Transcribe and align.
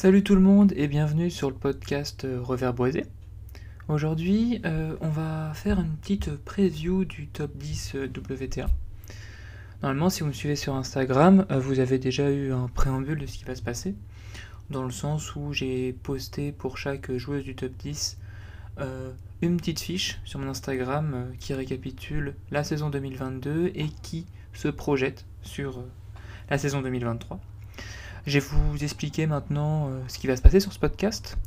Salut 0.00 0.22
tout 0.22 0.34
le 0.34 0.40
monde 0.40 0.72
et 0.76 0.88
bienvenue 0.88 1.28
sur 1.28 1.50
le 1.50 1.54
podcast 1.54 2.24
euh, 2.24 2.40
Revers 2.40 2.72
Boisé. 2.72 3.04
Aujourd'hui, 3.86 4.62
euh, 4.64 4.96
on 5.02 5.10
va 5.10 5.52
faire 5.52 5.78
une 5.78 5.94
petite 5.94 6.34
preview 6.36 7.04
du 7.04 7.26
top 7.26 7.54
10 7.58 7.96
euh, 7.96 8.06
WTA. 8.06 8.64
Normalement, 9.82 10.08
si 10.08 10.22
vous 10.22 10.28
me 10.28 10.32
suivez 10.32 10.56
sur 10.56 10.74
Instagram, 10.74 11.44
vous 11.50 11.80
avez 11.80 11.98
déjà 11.98 12.30
eu 12.30 12.50
un 12.50 12.68
préambule 12.68 13.18
de 13.18 13.26
ce 13.26 13.36
qui 13.36 13.44
va 13.44 13.54
se 13.54 13.60
passer, 13.60 13.94
dans 14.70 14.84
le 14.84 14.90
sens 14.90 15.36
où 15.36 15.52
j'ai 15.52 15.92
posté 15.92 16.50
pour 16.50 16.78
chaque 16.78 17.14
joueuse 17.18 17.44
du 17.44 17.54
top 17.54 17.72
10 17.76 18.16
une 19.42 19.58
petite 19.58 19.80
fiche 19.80 20.18
sur 20.24 20.38
mon 20.38 20.48
Instagram 20.48 21.26
qui 21.38 21.52
récapitule 21.52 22.34
la 22.50 22.64
saison 22.64 22.88
2022 22.88 23.72
et 23.74 23.88
qui 24.00 24.24
se 24.54 24.68
projette 24.68 25.26
sur 25.42 25.84
la 26.48 26.56
saison 26.56 26.80
2023. 26.80 27.38
Je 28.26 28.38
vais 28.38 28.44
vous 28.44 28.84
expliquer 28.84 29.26
maintenant 29.26 29.88
euh, 29.88 30.00
ce 30.08 30.18
qui 30.18 30.26
va 30.26 30.36
se 30.36 30.42
passer 30.42 30.60
sur 30.60 30.72
ce 30.72 30.78
podcast. 30.78 31.38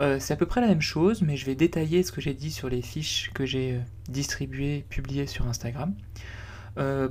Euh, 0.00 0.18
c'est 0.18 0.32
à 0.32 0.36
peu 0.36 0.46
près 0.46 0.60
la 0.60 0.66
même 0.66 0.80
chose, 0.80 1.22
mais 1.22 1.36
je 1.36 1.44
vais 1.44 1.54
détailler 1.54 2.02
ce 2.02 2.12
que 2.12 2.20
j'ai 2.20 2.32
dit 2.34 2.50
sur 2.50 2.68
les 2.68 2.80
fiches 2.80 3.30
que 3.34 3.44
j'ai 3.44 3.72
euh, 3.72 3.80
distribuées, 4.08 4.84
publiées 4.88 5.26
sur 5.26 5.46
Instagram. 5.46 5.94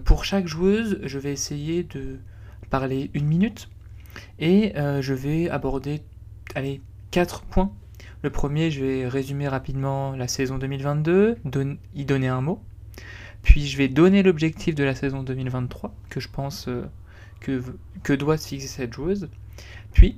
pour 0.06 0.26
chaque 0.26 0.48
joueuse, 0.48 1.00
je 1.04 1.20
vais 1.20 1.32
essayer 1.32 1.84
de 1.84 2.18
parler 2.70 3.12
une 3.14 3.26
minute 3.26 3.70
et 4.40 4.74
je 4.76 5.14
vais 5.14 5.50
aborder 5.50 6.02
allez, 6.56 6.82
quatre 7.12 7.42
points. 7.44 7.72
Le 8.24 8.30
premier, 8.30 8.72
je 8.72 8.84
vais 8.84 9.08
résumer 9.08 9.48
rapidement 9.48 10.16
la 10.16 10.28
saison 10.28 10.58
2022, 10.58 11.38
y 11.96 12.06
donner 12.06 12.28
un 12.28 12.42
mot. 12.42 12.60
Puis 13.44 13.68
je 13.68 13.78
vais 13.78 13.88
donner 13.88 14.24
l'objectif 14.24 14.74
de 14.74 14.84
la 14.84 14.96
saison 14.96 15.22
2023, 15.24 15.94
que 16.10 16.20
je 16.20 16.28
pense 16.28 16.68
que, 17.42 18.14
doit 18.14 18.38
se 18.38 18.48
fixer 18.48 18.68
cette 18.68 18.94
joueuse. 18.94 19.30
Puis, 19.94 20.18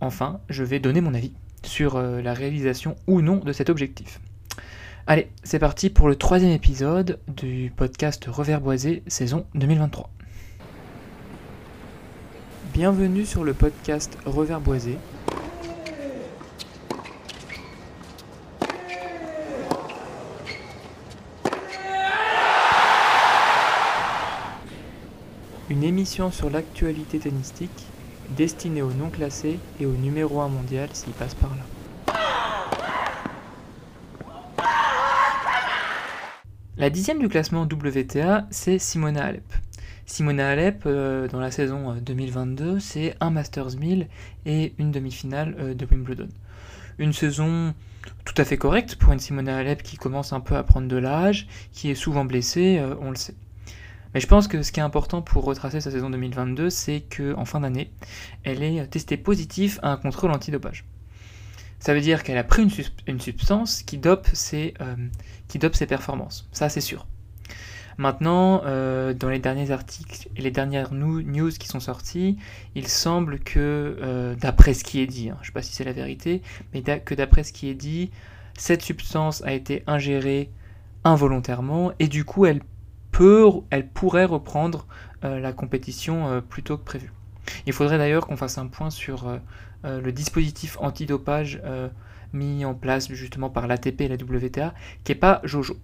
enfin, 0.00 0.40
je 0.48 0.64
vais 0.64 0.80
donner 0.80 1.00
mon 1.00 1.14
avis 1.14 1.32
sur 1.62 1.96
euh, 1.96 2.20
la 2.22 2.34
réalisation 2.34 2.96
ou 3.06 3.20
non 3.20 3.36
de 3.36 3.52
cet 3.52 3.70
objectif. 3.70 4.20
Allez, 5.06 5.28
c'est 5.44 5.60
parti 5.60 5.90
pour 5.90 6.08
le 6.08 6.16
troisième 6.16 6.50
épisode 6.50 7.20
du 7.28 7.72
podcast 7.76 8.24
Reverboisé 8.26 9.02
saison 9.06 9.46
2023. 9.54 10.10
Bienvenue 12.72 13.24
sur 13.24 13.44
le 13.44 13.54
podcast 13.54 14.18
Reverboisé, 14.26 14.98
une 25.68 25.82
émission 25.82 26.30
sur 26.30 26.48
l'actualité 26.48 27.18
tennistique 27.18 27.86
destinée 28.30 28.82
aux 28.82 28.92
non 28.92 29.10
classés 29.10 29.58
et 29.80 29.86
au 29.86 29.92
numéro 29.92 30.40
1 30.40 30.48
mondial 30.48 30.88
s'il 30.92 31.12
passe 31.12 31.34
par 31.34 31.50
là. 31.50 31.62
La 36.76 36.90
dixième 36.90 37.18
du 37.18 37.28
classement 37.28 37.62
WTA, 37.62 38.46
c'est 38.50 38.78
Simona 38.78 39.24
Alep. 39.24 39.54
Simona 40.04 40.50
Alep, 40.50 40.82
euh, 40.86 41.26
dans 41.26 41.40
la 41.40 41.50
saison 41.50 41.94
2022, 41.94 42.64
euh, 42.64 42.78
c'est 42.78 43.16
un 43.20 43.30
Masters 43.30 43.76
1000 43.76 44.08
et 44.44 44.74
une 44.78 44.92
demi-finale 44.92 45.56
euh, 45.58 45.74
de 45.74 45.86
Wimbledon. 45.90 46.28
Une 46.98 47.12
saison 47.12 47.74
tout 48.24 48.34
à 48.36 48.44
fait 48.44 48.56
correcte 48.56 48.96
pour 48.96 49.12
une 49.12 49.18
Simona 49.18 49.56
Alep 49.56 49.82
qui 49.82 49.96
commence 49.96 50.32
un 50.32 50.40
peu 50.40 50.54
à 50.54 50.62
prendre 50.62 50.86
de 50.86 50.96
l'âge, 50.96 51.48
qui 51.72 51.90
est 51.90 51.96
souvent 51.96 52.24
blessée, 52.24 52.80
on 53.00 53.10
le 53.10 53.16
sait. 53.16 53.34
Mais 54.16 54.20
je 54.20 54.28
pense 54.28 54.48
que 54.48 54.62
ce 54.62 54.72
qui 54.72 54.80
est 54.80 54.82
important 54.82 55.20
pour 55.20 55.44
retracer 55.44 55.82
sa 55.82 55.90
saison 55.90 56.08
2022, 56.08 56.70
c'est 56.70 57.02
qu'en 57.02 57.44
fin 57.44 57.60
d'année, 57.60 57.92
elle 58.44 58.62
est 58.62 58.86
testée 58.86 59.18
positive 59.18 59.78
à 59.82 59.92
un 59.92 59.98
contrôle 59.98 60.30
antidopage. 60.30 60.86
Ça 61.80 61.92
veut 61.92 62.00
dire 62.00 62.22
qu'elle 62.22 62.38
a 62.38 62.42
pris 62.42 62.62
une, 63.06 63.20
substance 63.20 63.82
qui 63.82 63.98
dope, 63.98 64.26
ses, 64.32 64.72
euh, 64.80 64.96
qui 65.48 65.58
dope 65.58 65.74
ses 65.74 65.84
performances. 65.84 66.48
Ça, 66.50 66.70
c'est 66.70 66.80
sûr. 66.80 67.06
Maintenant, 67.98 68.62
euh, 68.64 69.12
dans 69.12 69.28
les 69.28 69.38
derniers 69.38 69.70
articles 69.70 70.30
et 70.34 70.40
les 70.40 70.50
dernières 70.50 70.94
news 70.94 71.50
qui 71.50 71.68
sont 71.68 71.80
sorties, 71.80 72.38
il 72.74 72.88
semble 72.88 73.38
que, 73.38 73.98
euh, 74.00 74.34
d'après 74.34 74.72
ce 74.72 74.82
qui 74.82 75.00
est 75.00 75.06
dit, 75.06 75.28
hein, 75.28 75.36
je 75.42 75.42
ne 75.42 75.46
sais 75.48 75.52
pas 75.52 75.60
si 75.60 75.74
c'est 75.74 75.84
la 75.84 75.92
vérité, 75.92 76.40
mais 76.72 76.80
que 76.82 77.14
d'après 77.14 77.44
ce 77.44 77.52
qui 77.52 77.68
est 77.68 77.74
dit, 77.74 78.10
cette 78.56 78.80
substance 78.80 79.42
a 79.42 79.52
été 79.52 79.82
ingérée 79.86 80.48
involontairement 81.04 81.92
et 81.98 82.08
du 82.08 82.24
coup 82.24 82.46
elle 82.46 82.62
elle 83.70 83.88
pourrait 83.88 84.24
reprendre 84.24 84.86
euh, 85.24 85.40
la 85.40 85.52
compétition 85.52 86.28
euh, 86.28 86.40
plus 86.40 86.62
tôt 86.62 86.76
que 86.76 86.84
prévu. 86.84 87.12
Il 87.66 87.72
faudrait 87.72 87.98
d'ailleurs 87.98 88.26
qu'on 88.26 88.36
fasse 88.36 88.58
un 88.58 88.66
point 88.66 88.90
sur 88.90 89.28
euh, 89.28 90.00
le 90.00 90.12
dispositif 90.12 90.76
antidopage 90.80 91.62
mis 92.32 92.64
en 92.64 92.74
place 92.74 93.10
justement 93.12 93.48
par 93.48 93.66
l'ATP 93.66 94.02
et 94.02 94.08
la 94.08 94.16
WTA, 94.16 94.74
qui 95.04 95.12
n'est 95.12 95.18
pas 95.18 95.40
Jojo. 95.44 95.76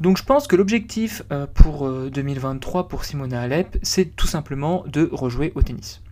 Donc 0.00 0.18
je 0.18 0.24
pense 0.24 0.48
que 0.48 0.56
l'objectif 0.56 1.22
pour 1.54 1.88
2023 2.10 2.88
pour 2.88 3.04
Simona 3.04 3.42
Alep, 3.42 3.78
c'est 3.82 4.16
tout 4.16 4.26
simplement 4.26 4.84
de 4.88 5.08
rejouer 5.12 5.52
au 5.54 5.62
tennis. 5.62 6.02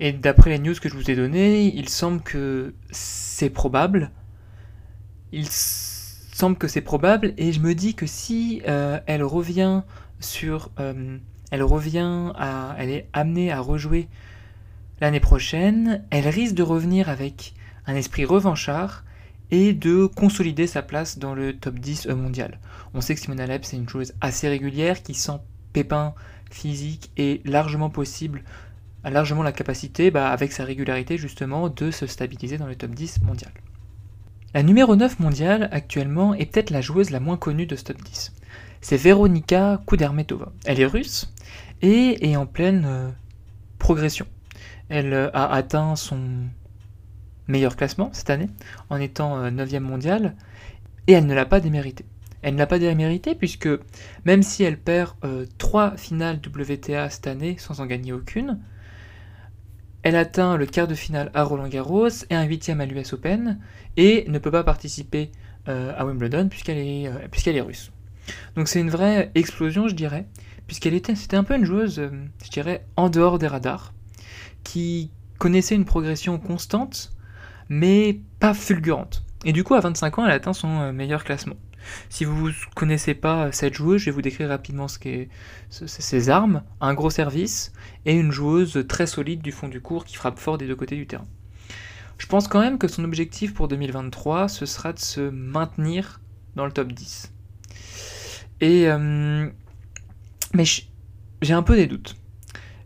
Et 0.00 0.12
d'après 0.12 0.50
les 0.50 0.58
news 0.58 0.74
que 0.74 0.88
je 0.88 0.94
vous 0.94 1.10
ai 1.10 1.14
données, 1.14 1.74
il 1.76 1.88
semble 1.88 2.20
que 2.22 2.74
c'est 2.90 3.50
probable. 3.50 4.10
Semble 6.36 6.56
que 6.56 6.68
c'est 6.68 6.82
probable 6.82 7.32
et 7.38 7.52
je 7.52 7.60
me 7.60 7.74
dis 7.74 7.94
que 7.94 8.06
si 8.06 8.62
euh, 8.68 9.00
elle 9.06 9.22
revient 9.22 9.82
sur 10.20 10.70
euh, 10.78 11.16
elle 11.50 11.62
revient 11.62 12.32
à 12.36 12.76
elle 12.78 12.90
est 12.90 13.08
amenée 13.14 13.50
à 13.50 13.60
rejouer 13.60 14.08
l'année 15.00 15.20
prochaine, 15.20 16.04
elle 16.10 16.28
risque 16.28 16.54
de 16.54 16.62
revenir 16.62 17.08
avec 17.08 17.54
un 17.86 17.94
esprit 17.94 18.24
revanchard 18.24 19.04
et 19.50 19.72
de 19.72 20.06
consolider 20.06 20.66
sa 20.66 20.82
place 20.82 21.18
dans 21.18 21.34
le 21.34 21.56
top 21.56 21.78
10 21.78 22.08
mondial. 22.08 22.58
On 22.92 23.00
sait 23.00 23.14
que 23.14 23.20
Simona 23.20 23.46
c'est 23.62 23.76
une 23.76 23.88
chose 23.88 24.12
assez 24.20 24.48
régulière 24.48 25.02
qui 25.02 25.14
sans 25.14 25.42
pépin 25.72 26.14
physique 26.50 27.12
est 27.16 27.46
largement 27.46 27.88
possible 27.88 28.42
a 29.04 29.10
largement 29.10 29.44
la 29.44 29.52
capacité, 29.52 30.10
bah, 30.10 30.30
avec 30.30 30.50
sa 30.52 30.64
régularité 30.64 31.16
justement, 31.16 31.68
de 31.68 31.90
se 31.92 32.06
stabiliser 32.06 32.58
dans 32.58 32.66
le 32.66 32.74
top 32.74 32.90
10 32.90 33.22
mondial. 33.22 33.52
La 34.56 34.62
numéro 34.62 34.96
9 34.96 35.20
mondiale 35.20 35.68
actuellement 35.70 36.32
est 36.32 36.46
peut-être 36.46 36.70
la 36.70 36.80
joueuse 36.80 37.10
la 37.10 37.20
moins 37.20 37.36
connue 37.36 37.66
de 37.66 37.76
ce 37.76 37.84
top 37.84 38.02
10. 38.02 38.32
C'est 38.80 38.96
Veronika 38.96 39.82
Kudermetova. 39.86 40.50
Elle 40.64 40.80
est 40.80 40.86
russe 40.86 41.30
et 41.82 42.30
est 42.30 42.36
en 42.36 42.46
pleine 42.46 42.84
euh, 42.86 43.10
progression. 43.78 44.24
Elle 44.88 45.12
euh, 45.12 45.30
a 45.34 45.52
atteint 45.52 45.94
son 45.94 46.18
meilleur 47.48 47.76
classement 47.76 48.08
cette 48.14 48.30
année 48.30 48.48
en 48.88 48.98
étant 48.98 49.46
9e 49.50 49.74
euh, 49.74 49.80
mondiale 49.80 50.34
et 51.06 51.12
elle 51.12 51.26
ne 51.26 51.34
l'a 51.34 51.44
pas 51.44 51.60
démérité. 51.60 52.06
Elle 52.40 52.54
ne 52.54 52.58
l'a 52.58 52.66
pas 52.66 52.78
démérité 52.78 53.34
puisque 53.34 53.68
même 54.24 54.42
si 54.42 54.62
elle 54.62 54.78
perd 54.78 55.16
3 55.58 55.98
finales 55.98 56.40
WTA 56.42 57.10
cette 57.10 57.26
année 57.26 57.56
sans 57.58 57.80
en 57.80 57.84
gagner 57.84 58.14
aucune, 58.14 58.58
elle 60.06 60.14
atteint 60.14 60.56
le 60.56 60.66
quart 60.66 60.86
de 60.86 60.94
finale 60.94 61.32
à 61.34 61.42
Roland 61.42 61.66
Garros 61.66 62.06
et 62.30 62.36
un 62.36 62.44
huitième 62.44 62.80
à 62.80 62.86
l'US 62.86 63.12
Open 63.12 63.58
et 63.96 64.24
ne 64.28 64.38
peut 64.38 64.52
pas 64.52 64.62
participer 64.62 65.32
euh, 65.66 65.92
à 65.98 66.06
Wimbledon 66.06 66.48
puisqu'elle 66.48 66.78
est, 66.78 67.08
euh, 67.08 67.26
puisqu'elle 67.28 67.56
est 67.56 67.60
russe. 67.60 67.90
Donc 68.54 68.68
c'est 68.68 68.78
une 68.78 68.88
vraie 68.88 69.32
explosion, 69.34 69.88
je 69.88 69.96
dirais, 69.96 70.28
puisqu'elle 70.68 70.94
était, 70.94 71.14
un 71.32 71.42
peu 71.42 71.56
une 71.56 71.64
joueuse, 71.64 71.98
euh, 71.98 72.10
je 72.44 72.50
dirais, 72.50 72.86
en 72.94 73.10
dehors 73.10 73.40
des 73.40 73.48
radars, 73.48 73.94
qui 74.62 75.10
connaissait 75.38 75.74
une 75.74 75.84
progression 75.84 76.38
constante, 76.38 77.12
mais 77.68 78.20
pas 78.38 78.54
fulgurante. 78.54 79.24
Et 79.44 79.52
du 79.52 79.64
coup, 79.64 79.74
à 79.74 79.80
25 79.80 80.20
ans, 80.20 80.26
elle 80.26 80.30
atteint 80.30 80.52
son 80.52 80.92
meilleur 80.92 81.24
classement. 81.24 81.56
Si 82.08 82.24
vous 82.24 82.48
ne 82.48 82.54
connaissez 82.74 83.14
pas 83.14 83.52
cette 83.52 83.74
joueuse, 83.74 84.00
je 84.00 84.06
vais 84.06 84.10
vous 84.10 84.22
décrire 84.22 84.48
rapidement 84.48 84.88
ce 84.88 84.98
qu'est 84.98 85.28
ses 85.70 86.30
armes, 86.30 86.62
un 86.80 86.94
gros 86.94 87.10
service 87.10 87.72
et 88.04 88.14
une 88.14 88.32
joueuse 88.32 88.84
très 88.88 89.06
solide 89.06 89.42
du 89.42 89.52
fond 89.52 89.68
du 89.68 89.80
cours 89.80 90.04
qui 90.04 90.16
frappe 90.16 90.38
fort 90.38 90.58
des 90.58 90.66
deux 90.66 90.76
côtés 90.76 90.96
du 90.96 91.06
terrain. 91.06 91.26
Je 92.18 92.26
pense 92.26 92.48
quand 92.48 92.60
même 92.60 92.78
que 92.78 92.88
son 92.88 93.04
objectif 93.04 93.52
pour 93.52 93.68
2023, 93.68 94.48
ce 94.48 94.66
sera 94.66 94.92
de 94.92 94.98
se 94.98 95.20
maintenir 95.20 96.20
dans 96.54 96.64
le 96.64 96.72
top 96.72 96.92
10. 96.92 97.32
Et 98.62 98.88
euh, 98.88 99.48
mais 100.54 100.64
j'ai 101.42 101.52
un 101.52 101.62
peu 101.62 101.76
des 101.76 101.86
doutes. 101.86 102.16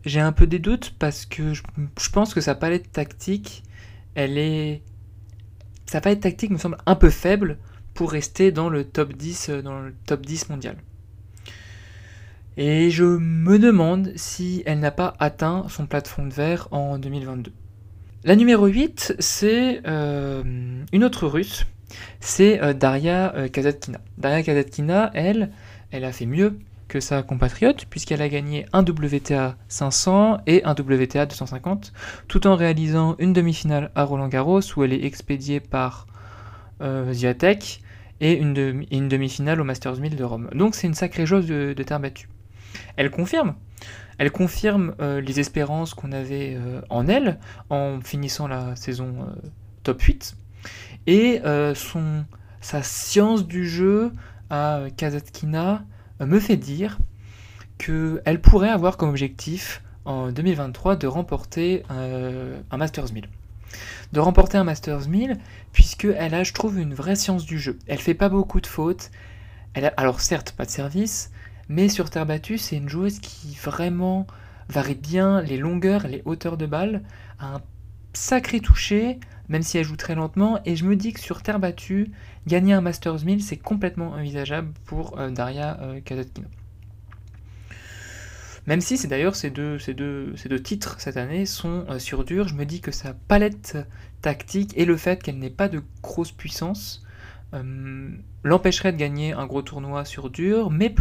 J'ai 0.03 0.19
un 0.19 0.31
peu 0.31 0.47
des 0.47 0.59
doutes 0.59 0.95
parce 0.99 1.25
que 1.25 1.53
je, 1.53 1.63
je 1.99 2.09
pense 2.09 2.33
que 2.33 2.41
sa 2.41 2.55
palette 2.55 2.91
tactique, 2.91 3.63
elle 4.15 4.37
est 4.37 4.83
sa 5.85 6.01
palette 6.01 6.21
tactique 6.21 6.51
me 6.51 6.57
semble 6.57 6.77
un 6.85 6.95
peu 6.95 7.09
faible 7.09 7.57
pour 8.01 8.13
rester 8.13 8.51
dans 8.51 8.67
le 8.67 8.83
top 8.83 9.13
10, 9.13 9.49
euh, 9.49 9.61
dans 9.61 9.79
le 9.79 9.93
top 10.07 10.25
10 10.25 10.49
mondial. 10.49 10.75
Et 12.57 12.89
je 12.89 13.03
me 13.03 13.59
demande 13.59 14.11
si 14.15 14.63
elle 14.65 14.79
n'a 14.79 14.89
pas 14.89 15.13
atteint 15.19 15.67
son 15.69 15.85
plafond 15.85 16.25
de 16.25 16.33
verre 16.33 16.67
en 16.71 16.97
2022. 16.97 17.51
La 18.23 18.35
numéro 18.35 18.65
8, 18.65 19.17
c'est 19.19 19.81
euh, 19.85 20.41
une 20.91 21.03
autre 21.03 21.27
russe, 21.27 21.67
c'est 22.19 22.59
euh, 22.63 22.73
Daria 22.73 23.35
Kazatkina. 23.53 23.99
Daria 24.17 24.41
Kazatkina, 24.41 25.11
elle, 25.13 25.51
elle 25.91 26.03
a 26.03 26.11
fait 26.11 26.25
mieux 26.25 26.57
que 26.87 27.01
sa 27.01 27.21
compatriote, 27.21 27.85
puisqu'elle 27.85 28.23
a 28.23 28.29
gagné 28.29 28.65
un 28.73 28.81
WTA 28.81 29.57
500 29.67 30.39
et 30.47 30.63
un 30.63 30.71
WTA 30.71 31.27
250, 31.27 31.93
tout 32.27 32.47
en 32.47 32.55
réalisant 32.55 33.15
une 33.19 33.33
demi-finale 33.33 33.91
à 33.93 34.05
Roland 34.05 34.27
Garros 34.27 34.61
où 34.75 34.83
elle 34.83 34.93
est 34.93 35.05
expédiée 35.05 35.59
par 35.59 36.07
Ziatek 37.11 37.83
et 38.21 38.33
une, 38.33 38.53
demi-finale 38.53 39.59
au 39.59 39.63
Masters 39.63 39.97
1000 39.97 40.15
de 40.15 40.23
Rome. 40.23 40.49
Donc 40.53 40.75
c'est 40.75 40.87
une 40.87 40.93
sacrée 40.93 41.25
chose 41.25 41.47
de, 41.47 41.73
terre 41.73 41.99
battue. 41.99 42.29
Elle 42.95 43.11
confirme, 43.11 43.55
elle 44.17 44.31
confirme 44.31 44.95
euh, 45.01 45.19
les 45.19 45.39
espérances 45.39 45.93
qu'on 45.93 46.13
avait 46.13 46.55
euh, 46.55 46.81
en 46.89 47.07
elle 47.07 47.39
en 47.69 47.99
finissant 48.01 48.47
la 48.47 48.75
saison 48.75 49.27
top 49.83 50.01
8 50.01 50.37
et 51.07 51.41
son, 51.73 52.23
sa 52.61 52.83
science 52.83 53.47
du 53.47 53.67
jeu 53.67 54.11
à 54.51 54.83
Kazatkina 54.95 55.83
me 56.19 56.39
fait 56.39 56.57
dire 56.57 56.99
qu'elle 57.79 58.39
pourrait 58.39 58.69
avoir 58.69 58.97
comme 58.97 59.09
objectif 59.09 59.81
en 60.05 60.31
2023 60.31 60.95
de 60.97 61.07
remporter 61.07 61.83
un 61.89 62.77
Masters 62.77 63.11
1000 63.11 63.27
de 64.11 64.19
remporter 64.19 64.57
un 64.57 64.63
Masters 64.63 65.07
1000, 65.07 65.37
puisqu'elle 65.71 66.33
a, 66.33 66.43
je 66.43 66.53
trouve, 66.53 66.79
une 66.79 66.93
vraie 66.93 67.15
science 67.15 67.45
du 67.45 67.59
jeu. 67.59 67.79
Elle 67.87 67.99
fait 67.99 68.13
pas 68.13 68.29
beaucoup 68.29 68.61
de 68.61 68.67
fautes. 68.67 69.11
Elle 69.73 69.85
a, 69.85 69.93
alors 69.97 70.19
certes, 70.19 70.51
pas 70.51 70.65
de 70.65 70.71
service, 70.71 71.31
mais 71.69 71.89
sur 71.89 72.09
terre 72.09 72.25
battue, 72.25 72.57
c'est 72.57 72.77
une 72.77 72.89
joueuse 72.89 73.19
qui 73.19 73.55
vraiment 73.55 74.27
varie 74.69 74.95
bien 74.95 75.41
les 75.41 75.57
longueurs, 75.57 76.07
les 76.07 76.21
hauteurs 76.25 76.57
de 76.57 76.65
balle, 76.65 77.01
a 77.39 77.55
un 77.55 77.61
sacré 78.13 78.59
toucher, 78.59 79.19
même 79.49 79.63
si 79.63 79.77
elle 79.77 79.85
joue 79.85 79.95
très 79.95 80.15
lentement, 80.15 80.59
et 80.65 80.75
je 80.75 80.85
me 80.85 80.95
dis 80.95 81.13
que 81.13 81.19
sur 81.19 81.43
terre 81.43 81.59
battue, 81.59 82.11
gagner 82.47 82.73
un 82.73 82.81
Masters 82.81 83.23
1000, 83.23 83.41
c'est 83.41 83.57
complètement 83.57 84.11
envisageable 84.11 84.73
pour 84.85 85.19
euh, 85.19 85.29
Daria 85.29 85.79
euh. 85.81 85.99
Même 88.67 88.81
si 88.81 88.97
c'est 88.97 89.07
d'ailleurs 89.07 89.35
ces 89.35 89.49
deux, 89.49 89.79
titres 90.63 90.99
cette 90.99 91.17
année 91.17 91.45
sont 91.45 91.85
euh, 91.89 91.99
sur 91.99 92.23
dur, 92.23 92.47
je 92.47 92.53
me 92.53 92.65
dis 92.65 92.81
que 92.81 92.91
sa 92.91 93.13
palette 93.13 93.77
tactique 94.21 94.73
et 94.77 94.85
le 94.85 94.97
fait 94.97 95.21
qu'elle 95.21 95.39
n'ait 95.39 95.49
pas 95.49 95.67
de 95.67 95.81
grosse 96.03 96.31
puissance 96.31 97.03
euh, 97.53 98.09
l'empêcherait 98.43 98.93
de 98.93 98.97
gagner 98.97 99.33
un 99.33 99.45
gros 99.45 99.61
tournoi 99.61 100.05
sur 100.05 100.29
dur, 100.29 100.69
mais, 100.69 100.93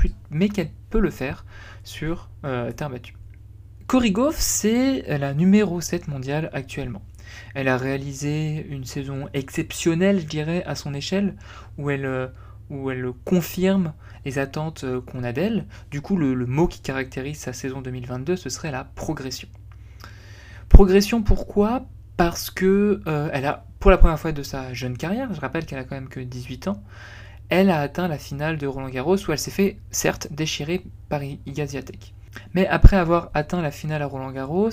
qu'elle 0.49 0.71
peut 0.89 1.01
le 1.01 1.11
faire 1.11 1.45
sur 1.85 2.29
euh, 2.45 2.73
terre 2.73 2.91
battue. 2.91 3.15
Cory 3.87 4.13
Goff, 4.13 4.37
c'est 4.39 5.19
la 5.19 5.35
numéro 5.35 5.81
7 5.81 6.09
mondiale 6.09 6.49
actuellement. 6.53 7.03
Elle 7.55 7.69
a 7.69 7.77
réalisé 7.77 8.67
une 8.69 8.85
saison 8.85 9.29
exceptionnelle, 9.35 10.21
je 10.21 10.27
dirais, 10.27 10.65
à 10.65 10.75
son 10.75 10.95
échelle, 10.95 11.37
où 11.77 11.91
elle, 11.91 12.31
où 12.71 12.91
elle 12.91 13.11
confirme 13.25 13.93
les 14.25 14.39
attentes 14.39 14.85
euh, 14.85 15.01
qu'on 15.01 15.25
a 15.25 15.33
d'elle. 15.33 15.67
Du 15.91 16.01
coup, 16.01 16.17
le, 16.17 16.35
mot 16.47 16.67
qui 16.67 16.81
caractérise 16.81 17.39
sa 17.39 17.53
saison 17.53 17.83
2022, 17.83 18.37
ce 18.37 18.49
serait 18.49 18.71
la 18.71 18.85
progression. 18.85 19.49
Progression 20.69 21.23
pourquoi? 21.23 21.87
Parce 22.17 22.51
que 22.51 23.03
euh, 23.07 23.31
elle 23.33 23.47
a, 23.47 23.67
pour 23.81 23.91
la 23.91 23.99
première 23.99 24.19
fois 24.19 24.33
de 24.33 24.43
sa 24.43 24.73
jeune 24.73 24.97
carrière, 24.97 25.33
je 25.35 25.41
rappelle 25.41 25.67
qu'elle 25.67 25.79
a 25.79 25.85
quand 25.85 25.95
même 25.95 26.09
que 26.09 26.21
18 26.21 26.69
ans, 26.69 26.83
elle 27.49 27.71
a 27.71 27.81
atteint 27.81 28.09
la 28.09 28.19
finale 28.19 28.59
de 28.59 28.67
Roland 28.67 28.89
Garros 28.89 29.17
où 29.17 29.33
elle 29.33 29.39
s'est 29.39 29.51
fait, 29.51 29.79
certes, 29.91 30.29
déchirer 30.31 30.85
par 31.09 31.23
Iga 31.23 31.67
Mais 32.55 32.67
après 32.69 32.97
avoir 32.97 33.31
atteint 33.35 33.61
la 33.61 33.71
finale 33.71 34.03
à 34.03 34.07
Roland 34.07 34.31
Garros, 34.31 34.71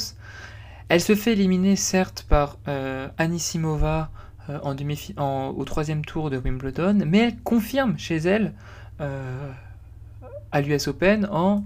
elle 0.89 1.01
se 1.01 1.15
fait 1.15 1.33
éliminer, 1.33 1.75
certes, 1.75 2.25
par 2.29 2.57
euh, 2.67 3.09
Anisimova 3.17 4.11
demi 4.75 5.13
au 5.17 5.65
troisième 5.65 6.03
tour 6.05 6.29
de 6.29 6.37
Wimbledon, 6.37 6.99
mais 7.05 7.19
elle 7.19 7.37
confirme 7.37 7.97
chez 7.97 8.17
elle 8.17 8.53
euh, 9.01 9.51
à 10.51 10.61
l'US 10.61 10.87
Open 10.87 11.27
en, 11.31 11.63